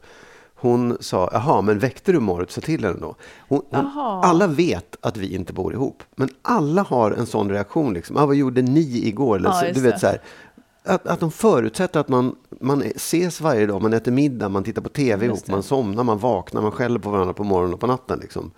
[0.64, 3.16] hon sa, jaha, men väckte du Marit sa till henne då?
[3.48, 3.86] Hon, hon,
[4.24, 7.94] alla vet att vi inte bor ihop, men alla har en sån reaktion.
[7.94, 8.18] Liksom.
[8.18, 9.36] Ah, vad gjorde ni igår?
[9.36, 10.22] Eller, Ja, du vet, så här,
[10.84, 14.82] att, att de förutsätter att man, man ses varje dag, man äter middag, man tittar
[14.82, 15.52] på tv ihop, Just det.
[15.52, 18.20] man somnar, man vaknar, man skäller på varandra på morgonen och på natten.
[18.20, 18.52] Liksom.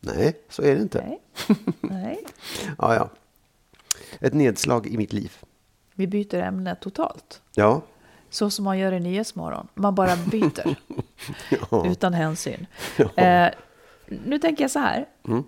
[0.00, 1.04] Nej, så är det inte.
[1.06, 1.20] Nej.
[1.80, 2.24] Nej.
[2.78, 3.08] Ja, ja.
[4.20, 5.32] Ett nedslag i mitt liv.
[5.94, 7.40] Vi byter ämne totalt.
[7.54, 7.82] Ja.
[8.30, 9.68] Så som man gör i Nyhetsmorgon.
[9.74, 10.76] Man bara byter
[11.70, 11.86] ja.
[11.86, 12.66] utan hänsyn.
[13.16, 13.48] Eh,
[14.08, 15.06] nu tänker jag så här.
[15.28, 15.42] Mm.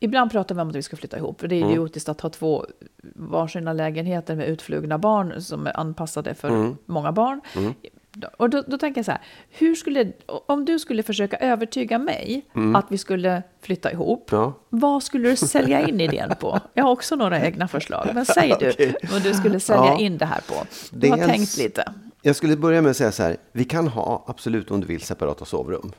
[0.00, 1.38] Ibland pratar vi om att vi ska flytta ihop.
[1.40, 2.66] Det är idiotiskt att ha två
[3.14, 6.76] varsina lägenheter med utflugna barn som är anpassade för Mm.
[6.86, 7.40] många barn.
[8.36, 12.44] Och då, då tänker jag så här, hur skulle, om du skulle försöka övertyga mig
[12.76, 14.44] att vi skulle flytta ihop, Mm.
[14.44, 14.52] Ja.
[14.68, 16.60] vad skulle du sälja in idén på?
[16.74, 18.94] Jag har också några egna förslag, men säg du Okej.
[19.12, 19.98] vad du skulle sälja Ja.
[19.98, 20.54] in det här på.
[20.90, 21.92] Du har Dels- tänkt lite.
[22.22, 25.00] Jag skulle börja med att säga så här, vi kan ha absolut om du vill
[25.02, 25.92] separata sovrum.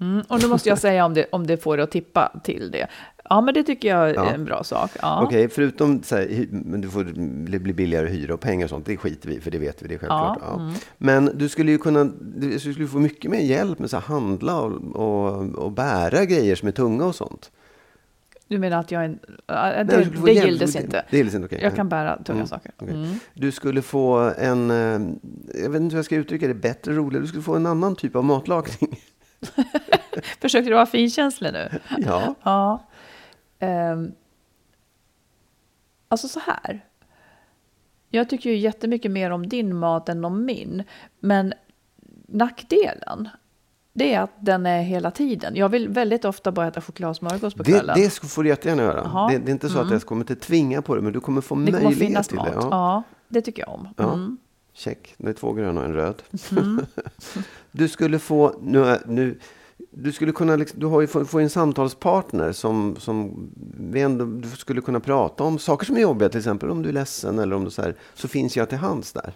[0.00, 2.70] Mm, och nu måste jag säga om det, om det får det att tippa till
[2.70, 2.86] det.
[3.30, 4.30] Ja, men det tycker jag är Ja.
[4.30, 4.90] en bra sak.
[5.02, 5.22] Ja.
[5.22, 6.46] Okej, förutom så här,
[6.78, 7.04] du får
[7.44, 9.88] bli bli billigare hyra och pengar och sånt, det skiter vi för det vet vi,
[9.88, 10.38] det är självklart.
[10.40, 10.74] Ja, mm.
[10.98, 12.04] Men du skulle ju kunna,
[12.36, 16.68] du skulle få mycket mer hjälp med att handla och, och, och bära grejer som
[16.68, 17.50] är tunga och sånt.
[18.48, 19.18] Du menar att jag är en...
[19.48, 21.04] Nej, Det, skulle få det gildes Det- inte.
[21.10, 21.58] det gildes inte, okej.
[21.62, 22.72] Jag kan bära tunga Mm, saker.
[22.76, 22.94] okej.
[22.94, 23.08] Mm.
[23.34, 25.00] Du skulle få en, eh,
[25.62, 27.96] jag vet inte hur jag ska uttrycka det, bättre, roligare, du skulle få en annan
[27.96, 29.00] typ av matlagning.
[30.40, 31.68] Försökte du vara finkänslig nu?
[31.98, 32.34] ja.
[32.42, 32.86] Ja.
[33.58, 34.12] Ehm,
[36.08, 36.84] alltså så här.
[38.10, 40.84] Jag tycker ju jättemycket mer om din mat än om min.
[41.20, 41.54] Men
[42.26, 43.28] nackdelen,
[43.92, 45.56] det är att den är hela tiden.
[45.56, 47.96] Jag vill väldigt ofta bara äta chokladsmörgås på Det, kvällen.
[47.96, 49.28] det får du jättegärna göra.
[49.28, 51.40] Det, det är inte så att jag kommer inte tvinga på det, men du kommer
[51.40, 52.46] få det kommer möjlighet finnas till mat.
[52.46, 52.52] det.
[52.54, 52.68] Ja.
[52.70, 53.02] Ja.
[53.28, 53.88] det tycker jag om.
[53.96, 54.12] Ja.
[54.12, 54.38] Mm.
[54.72, 55.14] Check.
[55.18, 56.22] Det är två gröna och en röd.
[56.50, 56.86] Mm.
[57.78, 59.38] du skulle få, nu, nu,
[59.90, 63.48] du skulle kunna, liksom, du har ju, får en samtalspartner som, som
[63.78, 66.88] vi ändå, du skulle kunna prata om saker som är jobbiga, till exempel om du
[66.88, 69.32] är ledsen eller om du så här, så finns jag till hands där.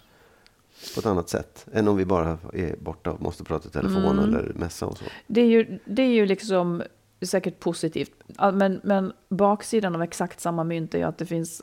[0.93, 4.05] På ett annat sätt än om vi bara är borta och måste prata i telefon
[4.05, 4.19] Mm.
[4.19, 5.03] eller messa och så.
[5.27, 6.83] Det är ju, det är ju liksom
[7.21, 8.11] säkert positivt.
[8.53, 11.61] Men, men baksidan av exakt samma mynt är ju att det finns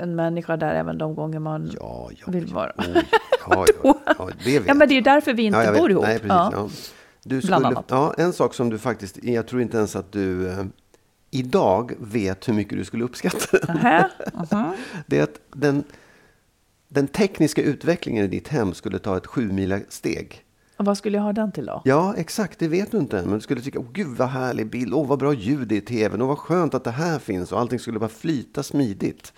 [0.00, 2.54] en människa där även de gånger man Ja, ja, vill ja.
[2.54, 2.72] vara.
[2.78, 3.02] Oh,
[3.46, 6.04] ja, ja, ja, det vet Ja, men det är därför vi inte Ja, bor ihop.
[6.04, 6.50] Nej, precis, ja.
[6.52, 6.68] ja.
[7.22, 10.64] Du skulle, ja, en sak som du faktiskt, jag tror inte ens att du eh,
[11.30, 13.76] idag vet hur mycket du skulle uppskatta den.
[13.76, 14.72] Nähä, mhm.
[15.06, 15.84] Det är att den,
[16.88, 20.44] den tekniska utvecklingen i ditt hem skulle ta ett sju mila steg.
[20.76, 21.82] Och vad skulle jag ha den till då?
[21.84, 23.24] Ja, exakt, det vet du inte än.
[23.24, 26.22] Men du skulle tycka, åh gud vad härlig bild, åh vad bra ljud i tvn,
[26.22, 29.32] och vad skönt att det här finns och allting skulle bara flyta smidigt.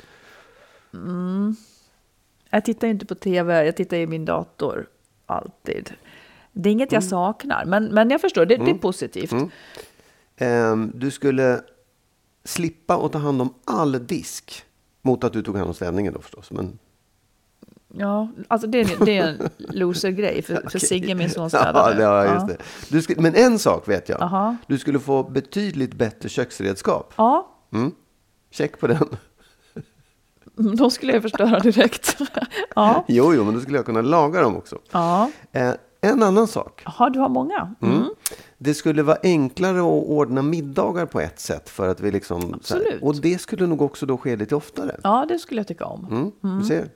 [2.51, 4.87] Jag tittar ju inte på tv, jag tittar i min dator
[5.27, 5.93] alltid.
[6.53, 9.33] Det är inget jag saknar, men, men jag förstår, det, det är positivt.
[10.37, 11.61] Ehm, du skulle
[12.45, 14.65] slippa att ta hand om all disk.
[15.03, 16.51] Mot att du tog hand om städningen då förstås.
[16.51, 16.79] Men,
[17.95, 21.95] Ja, alltså det, är- det är en loser-grej, för, för Sigge, min son, ja, städade.
[21.95, 22.57] det- ja, just det.
[22.89, 24.23] Du skulle, men en sak vet jag.
[24.23, 24.57] Aha.
[24.67, 27.15] Du skulle få betydligt bättre köksredskap.
[27.17, 27.93] Ja, Mm.
[28.51, 29.09] Check på den.
[30.79, 32.17] de skulle jag förstöra direkt.
[32.75, 34.79] ja, Jo, jo, men då skulle jag kunna laga dem också.
[34.93, 35.31] ja.
[35.53, 35.73] Eh,
[36.05, 36.83] en annan sak.
[36.85, 37.75] Jaha, du har många?
[37.83, 38.05] Mm.
[38.59, 41.69] Det skulle vara enklare att ordna middagar på ett sätt.
[41.69, 43.03] För att vi liksom, så här, Absolut.
[43.03, 45.01] och det skulle nog också då ske lite oftare.
[45.03, 46.33] Ja, det skulle jag tycka om.
[46.43, 46.89] Mm, Du ser.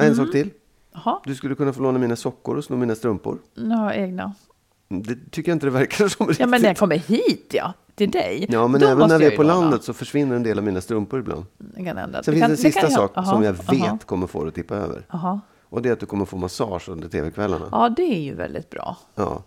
[0.00, 0.50] En sak till.
[0.94, 3.38] Jaha, Du skulle kunna få låna mina sockor och sno mina strumpor.
[3.54, 4.34] nu har jag egna.
[5.00, 6.40] Det tycker jag inte det verkar som riktigt.
[6.40, 8.46] Ja, men när jag kommer hit, ja, till dig.
[8.48, 9.60] Ja, men då även när vi jag är på låna.
[9.60, 11.44] landet så försvinner en del av mina strumpor ibland.
[11.58, 12.22] Det kan hända.
[12.22, 14.44] Sen Det finns kan- en sista ju- sak Jaha, som jag vet jaha, kommer få
[14.44, 15.06] det att tippa över.
[15.12, 15.40] Jaha.
[15.68, 17.68] Och det är att du kommer få massage under tv-kvällarna.
[17.72, 18.96] Ja, det är ju väldigt bra.
[19.14, 19.42] Ja.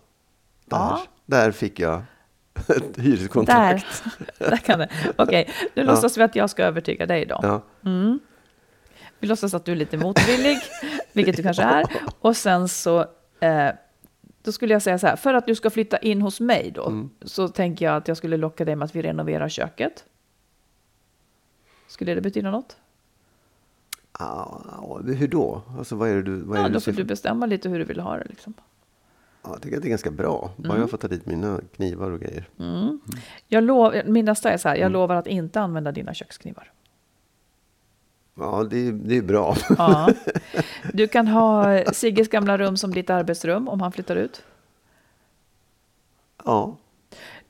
[0.66, 1.00] Där, Ja.
[1.26, 2.02] där fick jag
[2.68, 4.04] ett Där, hyreskontrakt.
[4.38, 4.88] där kan det.
[5.16, 7.38] Okej, nu låtsas vi att jag ska övertyga dig då.
[7.42, 7.62] Ja.
[9.20, 10.58] Vi låtsas att du är lite motvillig,
[11.12, 11.84] vilket du kanske är.
[12.20, 12.98] Och sen så,
[13.40, 13.68] eh,
[14.46, 16.86] då skulle jag säga så här, för att du ska flytta in hos mig då,
[16.86, 17.10] Mm.
[17.22, 20.04] så tänker jag att jag skulle locka dig med att vi renoverar köket.
[21.88, 22.76] Skulle det betyda något?
[24.12, 25.62] Ah, hur då?
[25.78, 27.78] Alltså, vad är det du, vad är Ja, det då får du bestämma lite hur
[27.78, 28.24] du vill ha det.
[28.28, 28.54] Liksom.
[29.42, 30.50] ja, Jag tycker att det är ganska bra.
[30.56, 30.80] Bara Mm.
[30.80, 32.48] jag får ta dit mina knivar och grejer.
[33.48, 34.82] Jag lov, min nästa är så här, Mm.
[34.82, 36.72] jag lovar att inte använda dina köksknivar.
[38.38, 39.56] Ja, det, är- det är bra.
[39.78, 40.08] Ja.
[40.92, 44.42] Du kan ha Sigges gamla rum som ditt arbetsrum om han flyttar ut.
[46.44, 46.76] ja.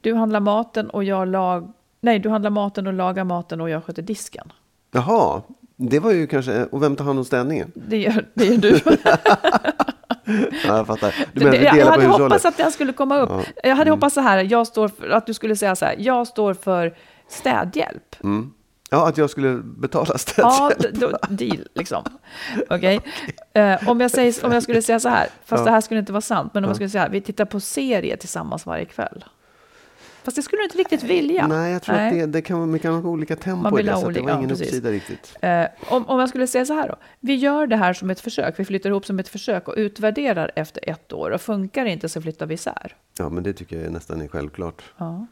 [0.00, 1.72] Du handlar maten och jag lag...
[2.00, 4.52] Nej, du handlar maten och lagar maten och jag sköter disken.
[4.92, 5.42] Jaha,
[5.76, 6.64] det var ju kanske...
[6.64, 7.72] Och vem tar hand om städningen?
[7.74, 8.80] Det gör, det gör du.
[10.66, 11.14] Ja, jag fattar.
[11.32, 13.30] Du menar jag på hade hoppats att den skulle komma upp.
[13.30, 13.42] Ja.
[13.68, 16.26] Jag hade hoppats så här, jag står för, att du skulle säga så här, jag
[16.26, 16.94] står för
[17.28, 18.16] städhjälp.
[18.24, 18.52] Mm.
[18.90, 21.00] Ja, att jag skulle betala Ja, städhjälp.
[21.00, 22.02] då, deal liksom.
[22.70, 23.00] Okej.
[23.52, 26.12] Eh, om, jag säger, om jag skulle säga så här, fast det här skulle inte
[26.12, 29.24] vara sant, men om jag skulle säga vi tittar på serie tillsammans varje kväll.
[30.24, 31.46] Fast det skulle du inte riktigt vilja.
[31.46, 32.08] Nej, jag tror Nej.
[32.08, 34.06] att det, det kan, man kan ha olika tempo Man i vill det, ha så
[34.08, 35.36] att det olika- var ingen ja, uppsida riktigt.
[35.40, 36.96] Eh, om, om jag skulle säga så här då.
[37.20, 38.58] Vi gör det här som ett försök.
[38.58, 41.30] Vi flyttar ihop som ett försök och utvärderar efter ett år.
[41.30, 42.96] Och funkar det inte så flyttar vi isär.
[43.18, 44.82] Ja, men det tycker jag nästan är självklart.
[44.96, 45.26] Ja.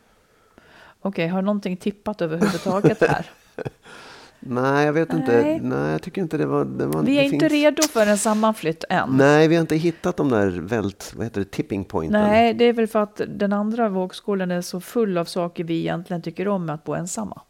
[1.00, 3.26] Okej, har någonting tippat överhuvudtaget här?
[4.46, 5.42] Nej, jag vet inte.
[5.42, 5.60] Nej.
[5.60, 6.64] Nej, jag tycker inte det var...
[6.64, 9.16] Det var Vi är inte finns- redo för en sammanflytt än.
[9.16, 11.12] Nej, vi har inte hittat de där vält...
[11.16, 11.50] Vad heter det?
[11.50, 12.20] Tipping pointen.
[12.22, 15.78] Nej, det är väl för att den andra vågskålen är så full av saker vi
[15.80, 17.40] egentligen tycker om med att bo ensamma.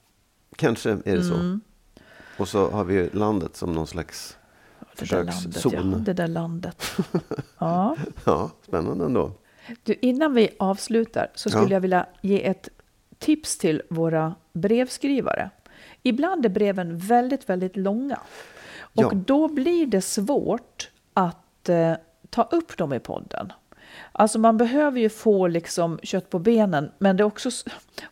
[0.56, 1.34] Kanske är det så.
[1.34, 1.60] Mm.
[2.38, 4.36] Och så har vi landet som någon slags
[4.80, 5.50] landet, ja.
[5.52, 6.04] försökszon.
[6.04, 6.96] Det där landet.
[7.58, 7.96] Ja.
[8.24, 9.32] Ja, spännande ändå.
[9.82, 11.70] Du, innan vi avslutar så skulle Ja.
[11.72, 12.68] jag vilja ge ett
[13.18, 15.50] tips till våra brevskrivare.
[16.06, 18.18] Ibland är breven väldigt, väldigt långa.
[18.80, 19.10] Och Ja.
[19.14, 21.92] då blir det svårt att eh,
[22.30, 23.52] ta upp dem i podden.
[24.12, 27.50] Alltså man behöver ju få liksom kött på benen, men det är också...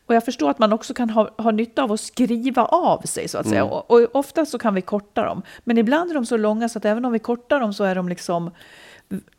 [0.06, 3.28] Och jag förstår att man också kan ha, ha nytta av att skriva av sig,
[3.28, 3.60] så att säga.
[3.60, 3.72] Mm.
[3.72, 5.42] Och, och ofta så kan vi korta dem.
[5.64, 7.94] Men ibland är de så långa så att även om vi kortar dem så är
[7.94, 8.50] de liksom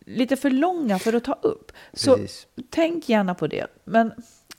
[0.06, 1.72] lite för långa för att ta upp.
[1.94, 2.48] Så Precis.
[2.70, 3.68] tänk gärna på det.
[3.84, 4.12] Men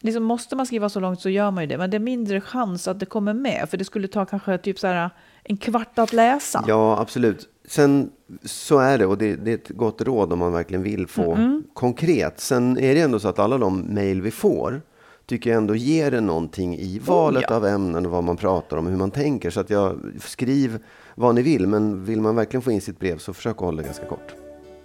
[0.05, 1.79] liksom, måste man skriva så långt så gör man ju det.
[1.79, 3.67] Men det är mindre chans att det kommer med.
[3.71, 5.11] För det skulle ta kanske typ så här
[5.45, 6.65] en kvart att läsa.
[6.69, 7.49] Ja, absolut.
[7.69, 8.11] Sen
[8.43, 11.63] så är det, och det, det är ett gott råd om man verkligen vill få
[11.75, 12.41] konkret.
[12.41, 14.83] Sen är det ändå så att alla de mejl vi får
[15.27, 17.57] tycker jag ändå ger det någonting i valet ja.
[17.57, 19.51] av ämnen och vad man pratar om och hur man tänker.
[19.51, 20.79] Så att jag skriv
[21.15, 23.83] vad ni vill, men vill man verkligen få in sitt brev så försök att hålla
[23.83, 24.44] det ganska kort.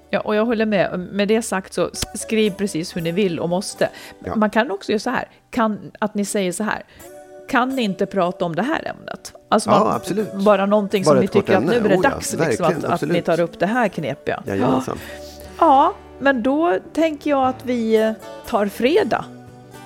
[0.09, 0.99] Ja, och jag håller med.
[0.99, 3.89] Med det sagt så skriv precis hur ni vill och måste.
[4.25, 4.35] Ja.
[4.35, 6.83] Man kan också göra så här, kan, att ni säger så här.
[7.49, 9.33] Kan ni inte prata om det här ämnet?
[9.49, 10.33] Alltså Ja, man- absolut.
[10.33, 11.85] Bara någonting Bara som ni tycker att nu ämne.
[11.85, 14.43] är det Oh ja, dags liksom, verkligen, att, att ni tar upp det här knepiga.
[14.47, 14.97] Jajamensan.
[15.59, 18.11] Ja, men då tänker jag att vi eh,
[18.47, 19.25] tar fredag.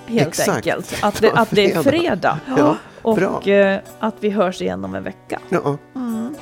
[0.05, 0.49] Helt Exakt.
[0.49, 0.95] enkelt.
[1.03, 2.39] Att det, att det är fredag.
[2.57, 3.41] Ja, och bra.
[3.53, 5.39] eh, att vi hörs igen om en vecka.
[5.49, 5.77] Ja,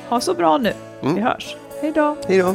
[0.08, 0.72] Ha så bra nu.
[1.02, 1.14] Mm.
[1.14, 1.56] Vi hörs.
[1.82, 2.16] Hej då.
[2.28, 2.54] hej då.